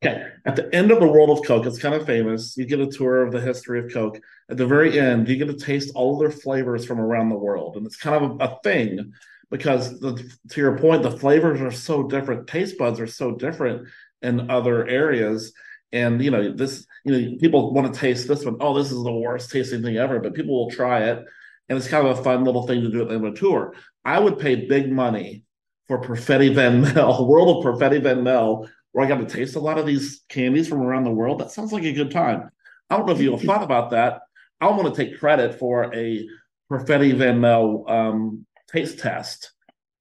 okay. 0.02 0.28
At 0.46 0.56
the 0.56 0.74
end 0.74 0.92
of 0.92 1.00
the 1.00 1.08
World 1.08 1.38
of 1.38 1.46
Coke, 1.46 1.66
it's 1.66 1.78
kind 1.78 1.94
of 1.94 2.06
famous. 2.06 2.56
You 2.56 2.66
get 2.66 2.80
a 2.80 2.88
tour 2.88 3.24
of 3.24 3.32
the 3.32 3.42
history 3.42 3.80
of 3.80 3.92
Coke. 3.92 4.20
At 4.50 4.58
the 4.58 4.66
very 4.66 4.98
end, 5.00 5.28
you 5.28 5.36
get 5.36 5.48
to 5.48 5.66
taste 5.66 5.92
all 5.96 6.14
of 6.14 6.20
their 6.20 6.32
flavors 6.32 6.86
from 6.86 7.00
around 7.00 7.30
the 7.30 7.38
world, 7.38 7.76
and 7.76 7.86
it's 7.86 7.98
kind 7.98 8.24
of 8.24 8.40
a, 8.40 8.46
a 8.46 8.60
thing 8.64 9.14
because 9.52 10.00
the, 10.00 10.16
to 10.50 10.62
your 10.62 10.78
point, 10.78 11.04
the 11.04 11.12
flavors 11.12 11.62
are 11.62 11.72
so 11.72 12.04
different. 12.04 12.48
Taste 12.48 12.78
buds 12.78 13.00
are 13.00 13.08
so 13.08 13.32
different 13.32 13.88
in 14.22 14.50
other 14.50 14.88
areas. 14.88 15.54
And 15.92 16.22
you 16.22 16.32
know, 16.32 16.52
this, 16.52 16.86
you 17.04 17.12
know, 17.12 17.38
people 17.38 17.74
want 17.74 17.94
to 17.94 18.00
taste 18.00 18.28
this 18.28 18.44
one. 18.44 18.58
Oh, 18.60 18.78
this 18.78 18.92
is 18.92 19.04
the 19.04 19.12
worst 19.12 19.52
tasting 19.52 19.84
thing 19.84 19.98
ever, 19.98 20.20
but 20.20 20.34
people 20.34 20.56
will 20.56 20.72
try 20.72 21.04
it. 21.04 21.24
And 21.70 21.78
it's 21.78 21.88
kind 21.88 22.06
of 22.06 22.20
a 22.20 22.24
fun 22.24 22.44
little 22.44 22.68
thing 22.68 22.82
to 22.82 22.92
do 22.92 23.02
at 23.02 23.08
the 23.08 23.16
end 23.16 23.26
of 23.26 23.34
a 23.34 23.38
tour. 23.38 23.74
I 24.04 24.20
would 24.20 24.40
pay 24.40 24.68
big 24.68 24.92
money 24.92 25.44
for 25.88 26.02
Perfetti 26.02 26.54
Van 26.54 26.82
Melle, 26.86 27.28
World 27.28 27.66
of 27.66 27.80
Perfetti 27.80 28.02
Van 28.02 28.24
Melle, 28.24 28.70
where 28.92 29.06
I 29.06 29.08
got 29.08 29.18
to 29.18 29.26
taste 29.26 29.56
a 29.56 29.60
lot 29.60 29.78
of 29.78 29.86
these 29.86 30.24
candies 30.30 30.68
from 30.68 30.82
around 30.82 31.04
the 31.04 31.12
world. 31.12 31.40
That 31.40 31.52
sounds 31.52 31.72
like 31.72 31.84
a 31.84 31.94
good 31.94 32.12
time. 32.12 32.50
I 32.90 32.98
don't 32.98 33.06
know 33.06 33.14
if 33.14 33.22
you 33.22 33.32
have 33.32 33.42
thought 33.42 33.64
about 33.64 33.92
that. 33.92 34.22
I 34.62 34.68
want 34.68 34.94
to 34.94 35.06
take 35.06 35.20
credit 35.20 35.60
for 35.60 35.94
a 35.94 36.28
Perfetti 36.72 37.16
Van 37.16 37.40
Melle 37.40 37.90
um, 37.90 38.46
taste 38.76 39.00
test. 39.00 39.52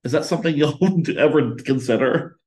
Is 0.03 0.13
that 0.13 0.25
something 0.25 0.55
you'll 0.57 0.79
ever 1.19 1.55
consider? 1.57 2.39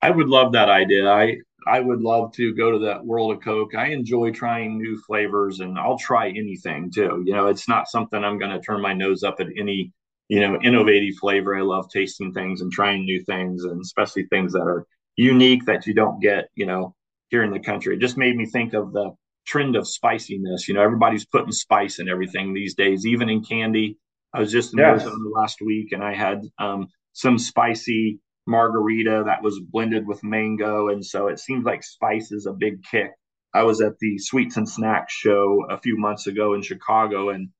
I 0.00 0.10
would 0.10 0.28
love 0.28 0.52
that 0.52 0.68
idea. 0.68 1.08
I 1.08 1.36
I 1.66 1.78
would 1.78 2.00
love 2.00 2.32
to 2.32 2.54
go 2.54 2.72
to 2.72 2.78
that 2.80 3.04
world 3.04 3.36
of 3.36 3.42
Coke. 3.42 3.76
I 3.76 3.88
enjoy 3.88 4.32
trying 4.32 4.78
new 4.78 5.00
flavors 5.06 5.60
and 5.60 5.78
I'll 5.78 5.98
try 5.98 6.28
anything 6.28 6.90
too. 6.90 7.22
You 7.24 7.34
know, 7.34 7.46
it's 7.46 7.68
not 7.68 7.88
something 7.88 8.22
I'm 8.22 8.38
going 8.38 8.50
to 8.50 8.60
turn 8.60 8.80
my 8.80 8.92
nose 8.92 9.22
up 9.22 9.36
at 9.38 9.46
any, 9.56 9.92
you 10.28 10.40
know, 10.40 10.58
innovative 10.60 11.14
flavor. 11.20 11.56
I 11.56 11.62
love 11.62 11.88
tasting 11.88 12.32
things 12.32 12.62
and 12.62 12.72
trying 12.72 13.04
new 13.04 13.22
things 13.24 13.62
and 13.62 13.80
especially 13.80 14.24
things 14.24 14.52
that 14.54 14.62
are 14.62 14.86
unique 15.14 15.64
that 15.66 15.86
you 15.86 15.94
don't 15.94 16.20
get, 16.20 16.48
you 16.56 16.66
know, 16.66 16.96
here 17.28 17.44
in 17.44 17.52
the 17.52 17.60
country. 17.60 17.94
It 17.94 18.00
just 18.00 18.16
made 18.18 18.34
me 18.34 18.46
think 18.46 18.74
of 18.74 18.92
the 18.92 19.12
trend 19.46 19.76
of 19.76 19.86
spiciness. 19.86 20.66
You 20.66 20.74
know, 20.74 20.82
everybody's 20.82 21.26
putting 21.26 21.52
spice 21.52 22.00
in 22.00 22.08
everything 22.08 22.52
these 22.52 22.74
days, 22.74 23.06
even 23.06 23.28
in 23.28 23.44
candy. 23.44 23.98
I 24.34 24.40
was 24.40 24.50
just 24.50 24.72
in 24.72 24.78
yes. 24.78 25.02
Arizona 25.02 25.28
last 25.34 25.60
week 25.60 25.92
and 25.92 26.02
I 26.02 26.14
had 26.14 26.42
um, 26.58 26.88
some 27.12 27.38
spicy 27.38 28.20
margarita 28.46 29.24
that 29.26 29.42
was 29.42 29.60
blended 29.60 30.06
with 30.06 30.24
mango. 30.24 30.88
And 30.88 31.04
so 31.04 31.28
it 31.28 31.38
seems 31.38 31.64
like 31.64 31.82
spice 31.82 32.32
is 32.32 32.46
a 32.46 32.52
big 32.52 32.82
kick. 32.82 33.10
I 33.54 33.62
was 33.64 33.80
at 33.80 33.98
the 33.98 34.18
Sweets 34.18 34.56
and 34.56 34.68
Snacks 34.68 35.12
show 35.12 35.66
a 35.68 35.78
few 35.78 35.98
months 35.98 36.26
ago 36.26 36.54
in 36.54 36.62
Chicago, 36.62 37.28
and 37.28 37.50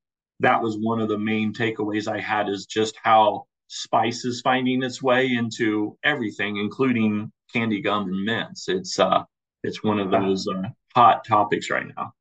that 0.41 0.63
was 0.63 0.77
one 0.79 1.01
of 1.01 1.09
the 1.09 1.19
main 1.19 1.53
takeaways 1.53 2.09
I 2.09 2.19
had 2.19 2.49
is 2.49 2.65
just 2.65 2.95
how 3.03 3.45
spice 3.69 4.25
is 4.25 4.41
finding 4.41 4.83
its 4.83 5.03
way 5.03 5.31
into 5.35 5.99
everything, 6.03 6.57
including 6.57 7.31
candy 7.53 7.83
gum 7.83 8.09
and 8.09 8.25
mints. 8.25 8.69
It's 8.69 8.99
uh, 8.99 9.25
it's 9.63 9.85
one 9.85 10.01
of 10.01 10.11
those 10.11 10.49
uh, 10.49 10.69
hot 10.95 11.27
topics 11.27 11.71
right 11.71 11.87
now. 11.95 12.15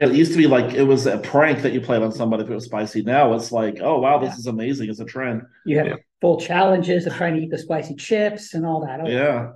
It 0.00 0.14
used 0.14 0.32
to 0.32 0.38
be 0.38 0.46
like 0.46 0.72
it 0.72 0.84
was 0.84 1.06
a 1.06 1.18
prank 1.18 1.60
that 1.60 1.74
you 1.74 1.80
played 1.82 2.02
on 2.02 2.10
somebody 2.10 2.42
if 2.42 2.50
it 2.50 2.54
was 2.54 2.64
spicy. 2.64 3.02
Now 3.02 3.34
it's 3.34 3.52
like, 3.52 3.80
oh 3.82 3.98
wow, 3.98 4.18
this 4.18 4.30
yeah. 4.30 4.36
is 4.36 4.46
amazing. 4.46 4.88
It's 4.88 5.00
a 5.00 5.04
trend. 5.04 5.42
You 5.66 5.78
have 5.78 5.86
yeah. 5.86 5.96
full 6.22 6.40
challenges 6.40 7.06
of 7.06 7.14
trying 7.14 7.36
to 7.36 7.42
eat 7.42 7.50
the 7.50 7.58
spicy 7.58 7.94
chips 7.96 8.54
and 8.54 8.64
all 8.64 8.86
that. 8.86 9.00
Oh, 9.00 9.08
yeah. 9.08 9.50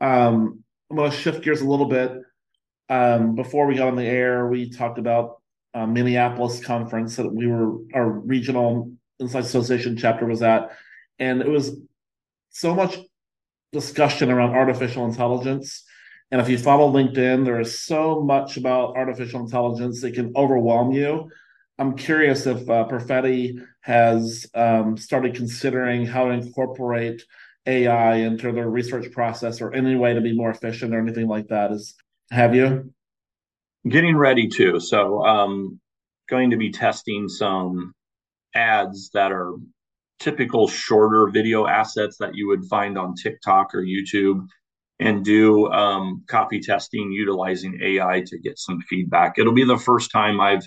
Um, 0.00 0.64
I'm 0.90 0.96
going 0.96 1.10
to 1.10 1.16
shift 1.16 1.44
gears 1.44 1.60
a 1.60 1.68
little 1.68 1.86
bit. 1.86 2.10
Um, 2.88 3.34
before 3.34 3.66
we 3.66 3.74
got 3.74 3.88
on 3.88 3.96
the 3.96 4.04
air, 4.04 4.48
we 4.48 4.70
talked 4.70 4.98
about 4.98 5.42
uh, 5.74 5.86
Minneapolis 5.86 6.64
conference 6.64 7.16
that 7.16 7.30
we 7.30 7.46
were 7.46 7.76
our 7.94 8.08
regional 8.08 8.92
Insights 9.20 9.48
Association 9.48 9.96
chapter 9.96 10.24
was 10.24 10.42
at, 10.42 10.70
and 11.18 11.42
it 11.42 11.48
was 11.48 11.76
so 12.48 12.74
much 12.74 12.98
discussion 13.72 14.30
around 14.30 14.50
artificial 14.50 15.04
intelligence 15.04 15.84
and 16.30 16.40
if 16.40 16.48
you 16.48 16.58
follow 16.58 16.92
LinkedIn, 16.92 17.44
there 17.44 17.60
is 17.60 17.82
so 17.82 18.20
much 18.20 18.56
about 18.56 18.96
artificial 18.96 19.40
intelligence 19.40 20.00
that 20.02 20.14
can 20.14 20.32
overwhelm 20.36 20.92
you. 20.92 21.30
I'm 21.78 21.96
curious 21.96 22.46
if 22.46 22.68
uh, 22.68 22.86
Perfetti 22.88 23.64
has 23.80 24.46
um, 24.54 24.96
started 24.96 25.34
considering 25.34 26.06
how 26.06 26.26
to 26.26 26.30
incorporate 26.30 27.24
AI 27.66 28.16
into 28.16 28.52
their 28.52 28.68
research 28.68 29.10
process 29.12 29.60
or 29.60 29.74
any 29.74 29.96
way 29.96 30.14
to 30.14 30.20
be 30.20 30.36
more 30.36 30.50
efficient 30.50 30.94
or 30.94 31.00
anything 31.00 31.26
like 31.26 31.48
that. 31.48 31.72
Is 31.72 31.94
have 32.30 32.54
you? 32.54 32.92
Getting 33.88 34.16
ready 34.16 34.46
to. 34.48 34.78
So 34.78 35.24
um, 35.24 35.80
going 36.28 36.50
to 36.50 36.56
be 36.56 36.70
testing 36.70 37.28
some 37.28 37.94
ads 38.54 39.10
that 39.14 39.32
are 39.32 39.54
typical 40.20 40.68
shorter 40.68 41.28
video 41.30 41.66
assets 41.66 42.18
that 42.18 42.34
you 42.34 42.46
would 42.48 42.64
find 42.66 42.98
on 42.98 43.14
TikTok 43.14 43.74
or 43.74 43.82
YouTube 43.82 44.46
and 45.00 45.24
do 45.24 45.68
um, 45.72 46.24
copy 46.28 46.60
testing 46.60 47.12
utilizing 47.12 47.80
AI 47.82 48.24
to 48.28 48.38
get 48.40 48.58
some 48.60 48.80
feedback. 48.82 49.34
It'll 49.38 49.54
be 49.54 49.64
the 49.66 49.78
first 49.78 50.12
time 50.12 50.40
I've 50.40 50.60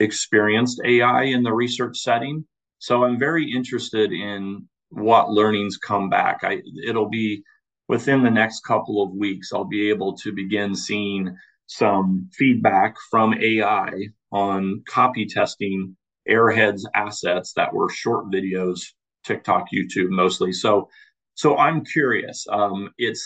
experienced 0.00 0.80
AI 0.84 1.24
in 1.24 1.42
the 1.42 1.52
research 1.52 1.98
setting. 1.98 2.44
So 2.78 3.04
I'm 3.04 3.18
very 3.18 3.50
interested 3.50 4.12
in 4.12 4.68
what 4.90 5.30
learnings 5.30 5.78
come 5.78 6.10
back. 6.10 6.40
I, 6.42 6.62
it'll 6.86 7.08
be 7.08 7.42
within 7.88 8.22
the 8.22 8.30
next 8.30 8.60
couple 8.64 9.02
of 9.02 9.12
weeks, 9.12 9.52
I'll 9.52 9.64
be 9.64 9.88
able 9.90 10.16
to 10.18 10.32
begin 10.32 10.74
seeing 10.74 11.36
some 11.66 12.28
feedback 12.34 12.96
from 13.10 13.34
AI 13.34 13.90
on 14.32 14.82
copy 14.88 15.26
testing 15.26 15.96
Airheads 16.28 16.82
assets 16.94 17.52
that 17.54 17.72
were 17.72 17.88
short 17.88 18.26
videos, 18.30 18.80
TikTok, 19.24 19.66
YouTube 19.72 20.10
mostly. 20.10 20.52
So, 20.52 20.88
so 21.34 21.56
I'm 21.56 21.84
curious. 21.84 22.46
Um, 22.50 22.90
it's 22.98 23.24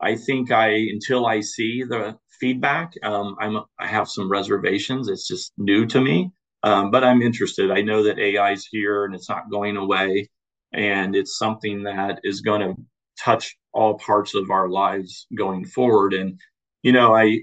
I 0.00 0.16
think 0.16 0.50
I 0.50 0.68
until 0.70 1.26
I 1.26 1.40
see 1.40 1.82
the 1.84 2.16
feedback, 2.40 2.92
um, 3.02 3.36
I'm 3.40 3.58
I 3.78 3.86
have 3.86 4.08
some 4.08 4.30
reservations. 4.30 5.08
It's 5.08 5.26
just 5.28 5.52
new 5.58 5.86
to 5.86 6.00
me, 6.00 6.30
um, 6.62 6.90
but 6.90 7.04
I'm 7.04 7.22
interested. 7.22 7.70
I 7.70 7.82
know 7.82 8.02
that 8.04 8.18
AI 8.18 8.52
is 8.52 8.66
here 8.70 9.04
and 9.04 9.14
it's 9.14 9.28
not 9.28 9.50
going 9.50 9.76
away, 9.76 10.28
and 10.72 11.14
it's 11.16 11.38
something 11.38 11.82
that 11.84 12.20
is 12.24 12.40
going 12.40 12.60
to 12.62 12.74
touch 13.22 13.56
all 13.72 13.98
parts 13.98 14.34
of 14.34 14.50
our 14.50 14.68
lives 14.68 15.26
going 15.36 15.64
forward. 15.66 16.14
And 16.14 16.38
you 16.82 16.92
know, 16.92 17.14
I 17.14 17.40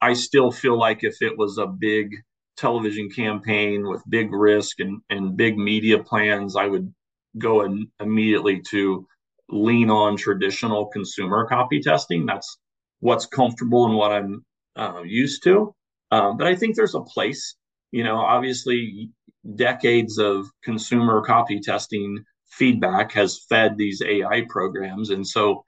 I 0.00 0.12
still 0.14 0.52
feel 0.52 0.78
like 0.78 1.02
if 1.04 1.16
it 1.22 1.36
was 1.38 1.58
a 1.58 1.66
big 1.66 2.14
television 2.56 3.10
campaign 3.10 3.88
with 3.88 4.02
big 4.08 4.32
risk 4.32 4.80
and 4.80 5.00
and 5.10 5.36
big 5.36 5.56
media 5.58 6.02
plans, 6.02 6.56
I 6.56 6.66
would 6.66 6.92
go 7.38 7.62
in 7.62 7.88
immediately 8.00 8.62
to 8.70 9.06
lean 9.54 9.90
on 9.90 10.16
traditional 10.16 10.86
consumer 10.86 11.46
copy 11.46 11.80
testing. 11.80 12.26
That's 12.26 12.58
what's 13.00 13.26
comfortable 13.26 13.86
and 13.86 13.94
what 13.94 14.12
I'm 14.12 14.44
uh, 14.76 15.02
used 15.04 15.44
to. 15.44 15.74
Um, 16.10 16.36
but 16.36 16.46
I 16.46 16.56
think 16.56 16.76
there's 16.76 16.94
a 16.94 17.00
place, 17.00 17.56
you 17.92 18.04
know, 18.04 18.16
obviously 18.16 19.10
decades 19.54 20.18
of 20.18 20.46
consumer 20.62 21.22
copy 21.22 21.60
testing 21.60 22.24
feedback 22.50 23.12
has 23.12 23.44
fed 23.48 23.76
these 23.76 24.02
AI 24.02 24.44
programs. 24.48 25.10
And 25.10 25.26
so 25.26 25.64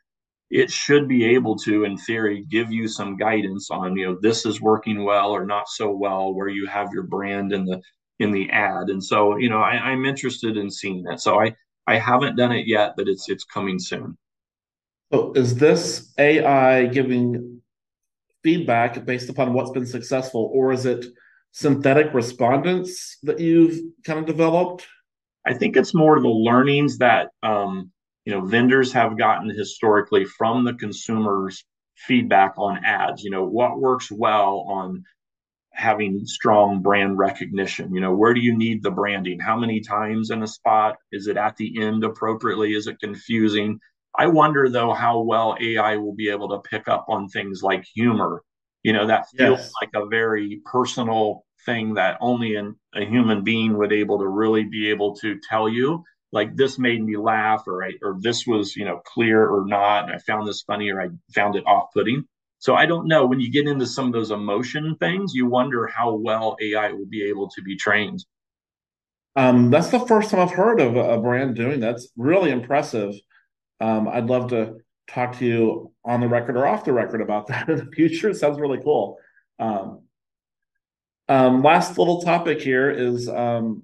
it 0.50 0.70
should 0.70 1.08
be 1.08 1.24
able 1.24 1.56
to, 1.56 1.84
in 1.84 1.96
theory, 1.96 2.44
give 2.48 2.72
you 2.72 2.88
some 2.88 3.16
guidance 3.16 3.70
on, 3.70 3.96
you 3.96 4.06
know, 4.06 4.18
this 4.20 4.46
is 4.46 4.60
working 4.60 5.04
well 5.04 5.30
or 5.30 5.44
not 5.44 5.68
so 5.68 5.90
well, 5.90 6.32
where 6.32 6.48
you 6.48 6.66
have 6.66 6.92
your 6.92 7.02
brand 7.02 7.52
in 7.52 7.64
the 7.64 7.80
in 8.18 8.30
the 8.30 8.48
ad. 8.50 8.88
And 8.88 9.02
so, 9.02 9.36
you 9.36 9.50
know, 9.50 9.58
I, 9.58 9.72
I'm 9.72 10.06
interested 10.06 10.56
in 10.56 10.70
seeing 10.70 11.02
that. 11.02 11.20
So 11.20 11.38
I 11.40 11.54
I 11.86 11.98
haven't 11.98 12.36
done 12.36 12.52
it 12.52 12.66
yet, 12.66 12.94
but 12.96 13.08
it's 13.08 13.28
it's 13.28 13.44
coming 13.44 13.78
soon. 13.78 14.16
So 15.12 15.32
is 15.34 15.56
this 15.56 16.12
AI 16.18 16.86
giving 16.86 17.60
feedback 18.42 19.04
based 19.04 19.28
upon 19.28 19.52
what's 19.52 19.70
been 19.70 19.86
successful, 19.86 20.50
or 20.52 20.72
is 20.72 20.86
it 20.86 21.06
synthetic 21.52 22.12
respondents 22.12 23.18
that 23.22 23.40
you've 23.40 23.78
kind 24.04 24.18
of 24.18 24.26
developed? 24.26 24.86
I 25.46 25.54
think 25.54 25.76
it's 25.76 25.94
more 25.94 26.20
the 26.20 26.28
learnings 26.28 26.98
that 26.98 27.30
um, 27.42 27.92
you 28.24 28.32
know 28.32 28.40
vendors 28.40 28.92
have 28.92 29.16
gotten 29.16 29.48
historically 29.48 30.24
from 30.24 30.64
the 30.64 30.74
consumers' 30.74 31.64
feedback 31.94 32.54
on 32.58 32.84
ads. 32.84 33.22
You 33.22 33.30
know 33.30 33.44
what 33.44 33.80
works 33.80 34.10
well 34.10 34.66
on 34.68 35.04
having 35.76 36.24
strong 36.24 36.80
brand 36.80 37.18
recognition. 37.18 37.94
You 37.94 38.00
know 38.00 38.14
where 38.14 38.34
do 38.34 38.40
you 38.40 38.56
need 38.56 38.82
the 38.82 38.90
branding? 38.90 39.38
How 39.38 39.56
many 39.58 39.80
times 39.80 40.30
in 40.30 40.42
a 40.42 40.46
spot? 40.46 40.96
Is 41.12 41.26
it 41.28 41.36
at 41.36 41.56
the 41.56 41.82
end 41.82 42.02
appropriately? 42.02 42.72
Is 42.72 42.86
it 42.86 42.98
confusing? 42.98 43.78
I 44.18 44.26
wonder 44.26 44.68
though 44.70 44.94
how 44.94 45.20
well 45.20 45.56
ai 45.60 45.98
will 45.98 46.14
be 46.14 46.30
able 46.30 46.48
to 46.48 46.68
pick 46.68 46.88
up 46.88 47.04
on 47.08 47.28
things 47.28 47.62
like 47.62 47.84
humor. 47.94 48.42
You 48.82 48.94
know 48.94 49.06
that 49.06 49.28
feels 49.36 49.60
yes. 49.60 49.72
like 49.82 49.90
a 49.94 50.06
very 50.06 50.62
personal 50.64 51.44
thing 51.66 51.94
that 51.94 52.16
only 52.20 52.54
an, 52.56 52.76
a 52.94 53.04
human 53.04 53.44
being 53.44 53.76
would 53.76 53.92
able 53.92 54.18
to 54.18 54.28
really 54.28 54.64
be 54.64 54.88
able 54.88 55.14
to 55.16 55.38
tell 55.48 55.68
you. 55.68 56.02
Like 56.32 56.56
this 56.56 56.78
made 56.78 57.04
me 57.04 57.16
laugh 57.16 57.64
or 57.66 57.84
I, 57.84 57.92
or 58.02 58.16
this 58.20 58.46
was 58.46 58.74
you 58.76 58.86
know 58.86 59.00
clear 59.04 59.46
or 59.46 59.66
not 59.66 60.04
and 60.04 60.12
i 60.12 60.18
found 60.18 60.46
this 60.46 60.62
funny 60.62 60.90
or 60.90 61.00
i 61.00 61.08
found 61.34 61.56
it 61.56 61.64
off-putting 61.66 62.24
so 62.58 62.74
I 62.74 62.86
don't 62.86 63.06
know. 63.06 63.26
When 63.26 63.40
you 63.40 63.50
get 63.50 63.68
into 63.68 63.86
some 63.86 64.06
of 64.06 64.12
those 64.12 64.30
emotion 64.30 64.96
things, 64.96 65.34
you 65.34 65.46
wonder 65.46 65.86
how 65.86 66.14
well 66.14 66.56
AI 66.60 66.92
will 66.92 67.06
be 67.06 67.22
able 67.24 67.48
to 67.50 67.62
be 67.62 67.76
trained. 67.76 68.24
Um, 69.36 69.70
that's 69.70 69.90
the 69.90 70.00
first 70.00 70.30
time 70.30 70.40
I've 70.40 70.54
heard 70.54 70.80
of 70.80 70.96
a 70.96 71.18
brand 71.18 71.56
doing 71.56 71.80
that. 71.80 71.92
That's 71.92 72.08
really 72.16 72.50
impressive. 72.50 73.14
Um, 73.80 74.08
I'd 74.08 74.26
love 74.26 74.48
to 74.50 74.76
talk 75.08 75.38
to 75.38 75.44
you 75.44 75.92
on 76.04 76.20
the 76.20 76.28
record 76.28 76.56
or 76.56 76.66
off 76.66 76.84
the 76.84 76.92
record 76.92 77.20
about 77.20 77.46
that 77.48 77.68
in 77.68 77.76
the 77.76 77.90
future. 77.92 78.30
It 78.30 78.36
sounds 78.36 78.58
really 78.58 78.80
cool. 78.82 79.18
Um, 79.58 80.02
um, 81.28 81.62
last 81.62 81.98
little 81.98 82.22
topic 82.22 82.60
here 82.60 82.90
is 82.90 83.28
um, 83.28 83.82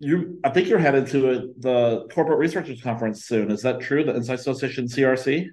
you. 0.00 0.40
I 0.44 0.50
think 0.50 0.68
you're 0.68 0.78
headed 0.78 1.06
to 1.08 1.30
a, 1.30 1.34
the 1.58 2.08
Corporate 2.12 2.38
Researchers 2.38 2.82
Conference 2.82 3.26
soon. 3.26 3.50
Is 3.50 3.62
that 3.62 3.80
true? 3.80 4.02
The 4.02 4.16
Insight 4.16 4.40
Association 4.40 4.86
CRC. 4.86 5.48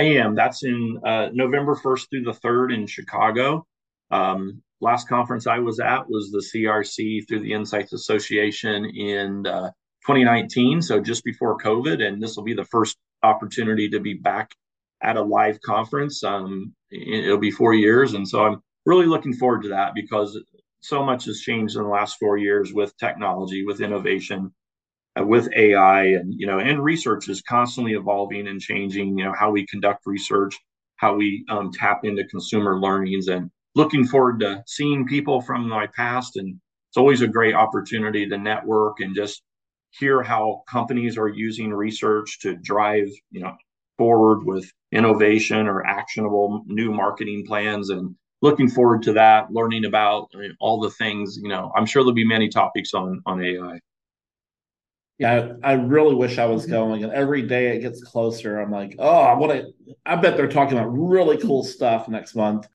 I 0.00 0.04
am. 0.04 0.34
That's 0.34 0.64
in 0.64 0.98
uh, 1.04 1.28
November 1.34 1.74
1st 1.74 2.08
through 2.08 2.24
the 2.24 2.32
3rd 2.32 2.74
in 2.74 2.86
Chicago. 2.86 3.66
Um, 4.10 4.62
last 4.80 5.06
conference 5.08 5.46
I 5.46 5.58
was 5.58 5.78
at 5.78 6.08
was 6.08 6.30
the 6.30 6.38
CRC 6.38 7.28
through 7.28 7.40
the 7.40 7.52
Insights 7.52 7.92
Association 7.92 8.86
in 8.86 9.46
uh, 9.46 9.70
2019, 10.06 10.80
so 10.80 11.00
just 11.00 11.22
before 11.22 11.58
COVID. 11.58 12.02
And 12.02 12.22
this 12.22 12.34
will 12.34 12.44
be 12.44 12.54
the 12.54 12.64
first 12.64 12.96
opportunity 13.22 13.90
to 13.90 14.00
be 14.00 14.14
back 14.14 14.54
at 15.02 15.18
a 15.18 15.22
live 15.22 15.60
conference. 15.60 16.24
Um, 16.24 16.74
it'll 16.90 17.36
be 17.36 17.50
four 17.50 17.74
years. 17.74 18.14
And 18.14 18.26
so 18.26 18.46
I'm 18.46 18.62
really 18.86 19.06
looking 19.06 19.34
forward 19.34 19.64
to 19.64 19.68
that 19.68 19.94
because 19.94 20.38
so 20.80 21.04
much 21.04 21.26
has 21.26 21.40
changed 21.40 21.76
in 21.76 21.82
the 21.82 21.88
last 21.90 22.18
four 22.18 22.38
years 22.38 22.72
with 22.72 22.96
technology, 22.96 23.66
with 23.66 23.82
innovation, 23.82 24.50
with 25.18 25.48
AI 25.56 26.04
and 26.04 26.32
you 26.36 26.46
know 26.46 26.58
and 26.58 26.82
research 26.82 27.28
is 27.28 27.42
constantly 27.42 27.92
evolving 27.92 28.48
and 28.48 28.60
changing 28.60 29.18
you 29.18 29.24
know 29.24 29.34
how 29.38 29.50
we 29.50 29.66
conduct 29.66 30.06
research 30.06 30.56
how 31.00 31.14
we 31.14 31.44
um, 31.48 31.72
tap 31.72 32.04
into 32.04 32.22
consumer 32.26 32.78
learnings 32.78 33.28
and 33.28 33.50
looking 33.74 34.06
forward 34.06 34.40
to 34.40 34.62
seeing 34.66 35.06
people 35.06 35.40
from 35.40 35.66
my 35.66 35.86
past. 35.96 36.36
And 36.36 36.60
it's 36.90 36.98
always 36.98 37.22
a 37.22 37.28
great 37.28 37.54
opportunity 37.54 38.28
to 38.28 38.36
network 38.36 39.00
and 39.00 39.14
just 39.16 39.42
hear 39.92 40.22
how 40.22 40.62
companies 40.70 41.16
are 41.16 41.28
using 41.28 41.72
research 41.72 42.38
to 42.40 42.56
drive 42.56 43.08
you 43.30 43.40
know 43.40 43.56
forward 43.98 44.44
with 44.44 44.70
innovation 44.92 45.66
or 45.66 45.84
actionable 45.86 46.62
new 46.66 46.92
marketing 46.92 47.44
plans 47.46 47.90
and 47.90 48.14
looking 48.42 48.68
forward 48.68 49.02
to 49.02 49.12
that 49.12 49.50
learning 49.50 49.84
about 49.84 50.30
all 50.60 50.80
the 50.80 50.90
things 50.90 51.36
you 51.42 51.48
know 51.48 51.72
i'm 51.76 51.84
sure 51.84 52.02
there'll 52.02 52.14
be 52.14 52.24
many 52.24 52.48
topics 52.48 52.94
on 52.94 53.20
on 53.26 53.42
ai 53.42 53.80
yeah, 55.20 55.52
I, 55.62 55.72
I 55.72 55.74
really 55.74 56.14
wish 56.14 56.38
I 56.38 56.46
was 56.46 56.62
mm-hmm. 56.62 56.72
going. 56.72 57.04
And 57.04 57.12
every 57.12 57.42
day 57.42 57.76
it 57.76 57.80
gets 57.80 58.02
closer. 58.02 58.58
I'm 58.58 58.70
like, 58.70 58.96
oh, 58.98 59.20
I 59.20 59.34
want 59.34 59.52
to. 59.52 59.94
I 60.06 60.16
bet 60.16 60.38
they're 60.38 60.48
talking 60.48 60.78
about 60.78 60.88
really 60.88 61.36
cool 61.36 61.62
stuff 61.62 62.08
next 62.08 62.34
month. 62.34 62.66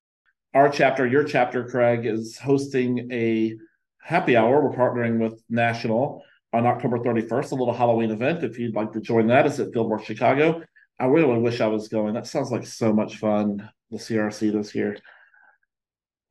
Our 0.54 0.70
chapter, 0.70 1.08
your 1.08 1.24
chapter, 1.24 1.68
Craig, 1.68 2.06
is 2.06 2.38
hosting 2.38 3.12
a 3.12 3.56
happy 4.00 4.38
hour. 4.38 4.62
We're 4.62 4.78
partnering 4.78 5.20
with 5.20 5.42
National 5.50 6.24
on 6.54 6.68
October 6.68 7.00
31st, 7.00 7.52
a 7.52 7.56
little 7.56 7.74
Halloween 7.74 8.12
event. 8.12 8.44
If 8.44 8.60
you'd 8.60 8.76
like 8.76 8.92
to 8.92 9.02
join 9.02 9.26
that, 9.28 9.48
it's 9.48 9.60
at 9.60 9.74
Fillmore 9.74 10.04
Chicago. 10.04 10.64
I 11.00 11.08
really 11.08 11.40
wish 11.40 11.62
I 11.62 11.68
was 11.68 11.88
going. 11.88 12.14
That 12.14 12.28
sounds 12.28 12.52
like 12.52 12.68
so 12.68 12.94
much 12.94 13.18
fun. 13.18 13.68
The 13.90 13.98
CRC 13.98 14.52
this 14.54 14.76
year. 14.76 14.98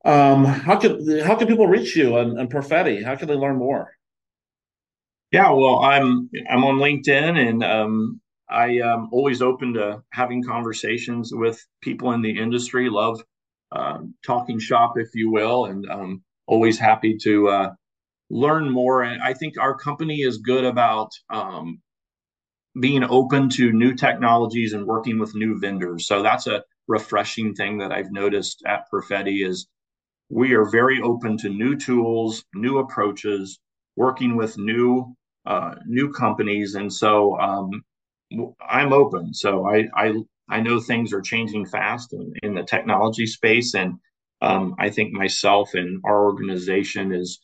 Um, 0.05 0.45
how 0.45 0.77
can 0.77 1.19
how 1.19 1.35
can 1.35 1.47
people 1.47 1.67
reach 1.67 1.95
you 1.95 2.17
and, 2.17 2.39
and 2.39 2.49
Perfetti? 2.49 3.03
How 3.03 3.17
can 3.17 3.27
they 3.27 3.35
learn 3.35 3.57
more? 3.57 3.91
Yeah, 5.31 5.49
well, 5.51 5.79
I'm 5.79 6.29
I'm 6.49 6.63
on 6.63 6.77
LinkedIn, 6.77 7.37
and 7.49 7.63
um, 7.63 8.21
I 8.49 8.77
am 8.83 9.09
always 9.11 9.41
open 9.41 9.73
to 9.73 10.01
having 10.11 10.43
conversations 10.43 11.31
with 11.33 11.59
people 11.81 12.11
in 12.13 12.21
the 12.21 12.37
industry. 12.39 12.89
Love 12.89 13.21
uh, 13.71 13.99
talking 14.25 14.59
shop, 14.59 14.93
if 14.97 15.09
you 15.13 15.31
will, 15.31 15.65
and 15.65 15.85
um, 15.89 16.23
always 16.47 16.79
happy 16.79 17.17
to 17.23 17.49
uh, 17.49 17.69
learn 18.29 18.69
more. 18.71 19.03
And 19.03 19.21
I 19.23 19.33
think 19.33 19.59
our 19.59 19.75
company 19.77 20.21
is 20.21 20.37
good 20.39 20.65
about 20.65 21.11
um, 21.29 21.81
being 22.79 23.03
open 23.03 23.49
to 23.49 23.71
new 23.71 23.93
technologies 23.93 24.73
and 24.73 24.85
working 24.85 25.19
with 25.19 25.35
new 25.35 25.59
vendors. 25.59 26.07
So 26.07 26.21
that's 26.21 26.47
a 26.47 26.63
refreshing 26.87 27.53
thing 27.55 27.77
that 27.79 27.91
I've 27.91 28.11
noticed 28.11 28.63
at 28.67 28.85
Perfetti 28.93 29.45
is 29.47 29.67
we 30.29 30.53
are 30.53 30.69
very 30.69 31.01
open 31.01 31.37
to 31.39 31.49
new 31.49 31.77
tools, 31.77 32.45
new 32.55 32.79
approaches, 32.79 33.59
working 33.95 34.35
with 34.35 34.57
new 34.57 35.15
uh, 35.45 35.75
new 35.85 36.11
companies, 36.11 36.75
and 36.75 36.91
so 36.91 37.37
um, 37.39 37.83
I'm 38.67 38.93
open. 38.93 39.33
So 39.33 39.67
I, 39.67 39.87
I 39.95 40.13
I 40.49 40.61
know 40.61 40.79
things 40.79 41.13
are 41.13 41.21
changing 41.21 41.65
fast 41.65 42.13
in, 42.13 42.33
in, 42.43 42.53
the 42.55 42.63
technology 42.63 43.25
space, 43.27 43.73
and 43.75 43.95
um, 44.41 44.75
I 44.79 44.89
think 44.89 45.13
myself 45.13 45.73
and 45.73 46.01
our 46.05 46.25
organization 46.25 47.13
is 47.13 47.39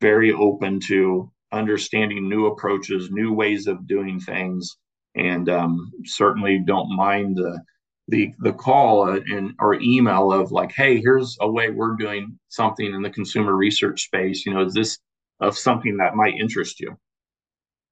very 0.00 0.32
open 0.32 0.80
to 0.88 1.30
understanding 1.52 2.28
new 2.28 2.46
approaches, 2.46 3.10
new 3.10 3.32
ways 3.32 3.66
of 3.66 3.86
doing 3.86 4.20
things, 4.20 4.76
and 5.16 5.48
um, 5.48 5.90
certainly 6.04 6.60
don't 6.64 6.94
mind 6.94 7.36
the 7.36 7.60
the 8.08 8.32
the 8.40 8.52
call 8.52 9.08
and 9.08 9.54
or 9.58 9.74
email 9.74 10.32
of 10.32 10.52
like, 10.52 10.72
hey, 10.72 11.00
here's 11.00 11.36
a 11.40 11.50
way 11.50 11.70
we're 11.70 11.96
doing 11.96 12.38
something 12.48 12.92
in 12.92 13.02
the 13.02 13.10
consumer 13.10 13.54
research 13.54 14.02
space. 14.02 14.44
You 14.44 14.54
know, 14.54 14.64
is 14.64 14.74
this 14.74 14.98
of 15.40 15.58
something 15.58 15.96
that 15.98 16.16
might 16.16 16.34
interest 16.34 16.80
you? 16.80 16.96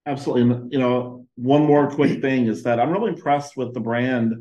Absolutely. 0.06 0.68
You 0.70 0.78
know, 0.78 1.26
one 1.36 1.64
more 1.64 1.90
quick 1.90 2.20
thing 2.20 2.46
is 2.46 2.62
that 2.62 2.80
I'm 2.80 2.90
really 2.90 3.12
impressed 3.12 3.56
with 3.56 3.74
the 3.74 3.80
brand. 3.80 4.34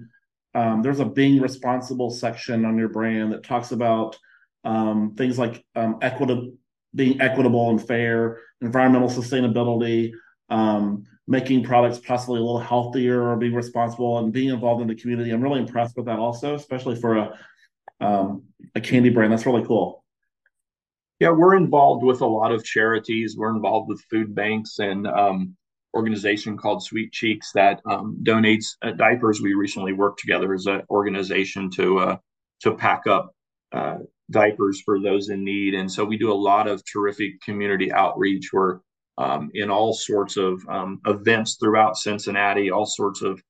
Um, 0.56 0.82
there's 0.82 1.02
a 1.02 1.06
being 1.06 1.41
responsible 1.41 2.10
section 2.10 2.65
on 2.65 2.78
your 2.78 2.89
brand 2.89 3.34
that 3.34 3.43
talks 3.43 3.72
about 3.72 4.17
um, 4.63 5.13
things 5.15 5.38
like 5.38 5.63
um, 5.76 5.98
equitable, 6.02 6.54
being 6.96 7.22
equitable 7.22 7.70
and 7.70 7.86
fair, 7.86 8.39
environmental 8.62 9.10
sustainability, 9.10 10.13
um, 10.50 11.04
making 11.28 11.63
products 11.63 12.00
possibly 12.00 12.39
a 12.39 12.43
little 12.43 12.60
healthier 12.60 13.22
or 13.30 13.36
being 13.36 13.54
responsible 13.54 14.20
and 14.20 14.32
being 14.32 14.50
involved 14.50 14.82
in 14.82 14.88
the 14.88 14.96
community. 14.96 15.32
I'm 15.32 15.41
really 15.41 15.60
impressed 15.60 15.98
with 15.98 16.06
that 16.06 16.17
also, 16.17 16.56
especially 16.56 16.96
for 16.96 17.17
a 17.17 17.39
um, 18.00 18.43
a 18.76 18.82
candy 18.82 19.10
brand. 19.10 19.32
That's 19.32 19.46
really 19.46 19.65
cool. 19.65 20.04
Yeah, 21.19 21.32
we're 21.32 21.56
involved 21.56 22.03
with 22.03 22.21
a 22.21 22.27
lot 22.27 22.51
of 22.51 22.63
charities. 22.63 23.36
We're 23.38 23.56
involved 23.56 23.89
with 23.89 24.03
food 24.10 24.36
banks 24.36 24.77
and 24.80 25.08
um, 25.08 25.56
organization 25.95 26.58
called 26.58 26.84
Sweet 26.84 27.12
Cheeks 27.12 27.51
that 27.56 27.82
um, 27.89 28.19
donates 28.23 28.75
uh, 28.84 28.91
diapers. 28.91 29.41
We 29.41 29.56
recently 29.56 29.93
worked 29.93 30.19
together 30.19 30.53
as 30.53 30.67
an 30.67 30.84
organization 30.91 31.71
to 31.71 31.99
uh, 31.99 32.17
to 32.62 32.75
pack 32.75 33.08
up 33.08 33.32
uh, 33.71 33.97
diapers 34.30 34.82
for 34.86 34.99
those 34.99 35.30
in 35.30 35.43
need, 35.43 35.73
and 35.73 35.91
so 35.91 36.06
we 36.06 36.17
do 36.17 36.32
a 36.32 36.36
lot 36.36 36.67
of 36.67 36.84
terrific 36.86 37.41
community 37.41 37.91
outreach. 37.91 38.49
We're 38.53 38.80
um, 39.17 39.49
in 39.56 39.71
all 39.71 39.93
sorts 39.93 40.38
of 40.38 40.62
um, 40.69 41.01
events 41.08 41.58
throughout 41.60 41.97
Cincinnati, 41.97 42.69
all 42.69 42.86
sorts 42.86 43.23
of 43.23 43.41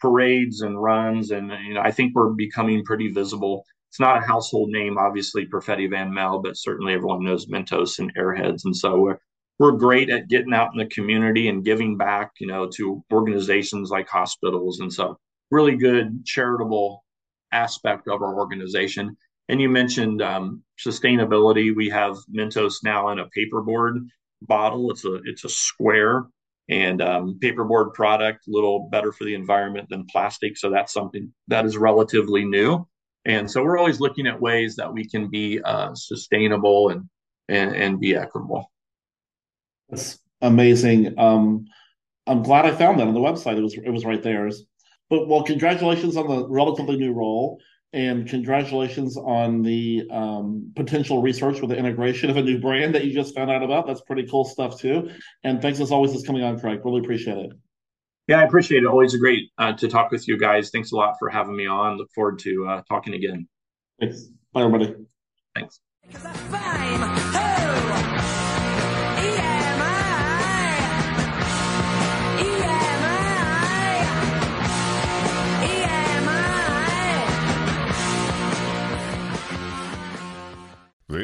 parades 0.00 0.60
and 0.60 0.80
runs, 0.80 1.32
and 1.32 1.50
you 1.66 1.74
know 1.74 1.80
I 1.80 1.90
think 1.90 2.14
we're 2.14 2.34
becoming 2.34 2.84
pretty 2.84 3.08
visible 3.08 3.64
it's 3.90 4.00
not 4.00 4.22
a 4.22 4.26
household 4.26 4.70
name, 4.70 4.98
obviously, 4.98 5.46
Perfetti 5.46 5.88
Van 5.90 6.10
Melle, 6.10 6.42
but 6.42 6.56
certainly 6.56 6.92
everyone 6.92 7.24
knows 7.24 7.46
Mentos 7.46 7.98
and 7.98 8.14
Airheads. 8.14 8.64
And 8.64 8.76
so 8.76 8.98
we're, 8.98 9.18
we're 9.58 9.72
great 9.72 10.10
at 10.10 10.28
getting 10.28 10.52
out 10.52 10.70
in 10.72 10.78
the 10.78 10.86
community 10.86 11.48
and 11.48 11.64
giving 11.64 11.96
back, 11.96 12.32
you 12.38 12.46
know, 12.46 12.68
to 12.76 13.02
organizations 13.12 13.90
like 13.90 14.08
hospitals. 14.08 14.80
And 14.80 14.92
so 14.92 15.18
really 15.50 15.76
good 15.76 16.24
charitable 16.24 17.04
aspect 17.52 18.08
of 18.08 18.22
our 18.22 18.36
organization. 18.36 19.16
And 19.48 19.60
you 19.60 19.68
mentioned 19.68 20.20
um, 20.22 20.62
sustainability. 20.84 21.74
We 21.74 21.88
have 21.90 22.16
Mentos 22.34 22.74
now 22.82 23.10
in 23.10 23.18
a 23.20 23.28
paperboard 23.36 24.06
bottle. 24.42 24.90
It's 24.90 25.04
a 25.04 25.20
it's 25.24 25.44
a 25.44 25.48
square 25.48 26.24
and 26.68 27.00
um, 27.00 27.38
paperboard 27.40 27.94
product, 27.94 28.48
a 28.48 28.50
little 28.50 28.88
better 28.90 29.12
for 29.12 29.24
the 29.24 29.34
environment 29.34 29.88
than 29.88 30.06
plastic. 30.10 30.56
So 30.56 30.70
that's 30.70 30.92
something 30.92 31.32
that 31.48 31.64
is 31.64 31.76
relatively 31.76 32.44
new. 32.44 32.86
And 33.26 33.50
so 33.50 33.62
we're 33.62 33.76
always 33.76 34.00
looking 34.00 34.28
at 34.28 34.40
ways 34.40 34.76
that 34.76 34.92
we 34.92 35.06
can 35.06 35.28
be 35.28 35.60
uh, 35.60 35.94
sustainable 35.94 36.90
and, 36.90 37.08
and 37.48 37.74
and 37.74 38.00
be 38.00 38.14
equitable. 38.14 38.70
That's 39.90 40.18
amazing. 40.40 41.18
Um, 41.18 41.66
I'm 42.26 42.42
glad 42.42 42.66
I 42.66 42.74
found 42.74 43.00
that 43.00 43.08
on 43.08 43.14
the 43.14 43.20
website. 43.20 43.58
It 43.58 43.62
was 43.62 43.74
it 43.74 43.90
was 43.90 44.04
right 44.04 44.22
there. 44.22 44.48
But 45.10 45.28
well, 45.28 45.42
congratulations 45.42 46.16
on 46.16 46.28
the 46.28 46.48
relatively 46.48 46.96
new 46.96 47.12
role, 47.12 47.58
and 47.92 48.28
congratulations 48.28 49.16
on 49.16 49.62
the 49.62 50.08
um, 50.10 50.72
potential 50.76 51.20
research 51.20 51.60
with 51.60 51.70
the 51.70 51.76
integration 51.76 52.30
of 52.30 52.36
a 52.36 52.42
new 52.42 52.60
brand 52.60 52.94
that 52.94 53.04
you 53.04 53.12
just 53.12 53.34
found 53.34 53.50
out 53.50 53.64
about. 53.64 53.88
That's 53.88 54.02
pretty 54.02 54.28
cool 54.28 54.44
stuff 54.44 54.78
too. 54.78 55.10
And 55.42 55.60
thanks 55.60 55.80
as 55.80 55.90
always 55.90 56.14
for 56.14 56.24
coming 56.24 56.44
on, 56.44 56.60
Craig. 56.60 56.80
Really 56.84 57.00
appreciate 57.00 57.38
it. 57.38 57.52
Yeah, 58.28 58.40
I 58.40 58.42
appreciate 58.42 58.82
it. 58.82 58.86
Always 58.86 59.14
great 59.16 59.50
uh, 59.58 59.72
to 59.74 59.88
talk 59.88 60.10
with 60.10 60.26
you 60.26 60.38
guys. 60.38 60.70
Thanks 60.70 60.92
a 60.92 60.96
lot 60.96 61.14
for 61.18 61.28
having 61.28 61.56
me 61.56 61.66
on. 61.66 61.96
Look 61.96 62.10
forward 62.12 62.38
to 62.40 62.66
uh, 62.66 62.82
talking 62.88 63.14
again. 63.14 63.46
Thanks. 64.00 64.28
Bye, 64.52 64.62
everybody. 64.62 64.94
Thanks. 65.54 65.80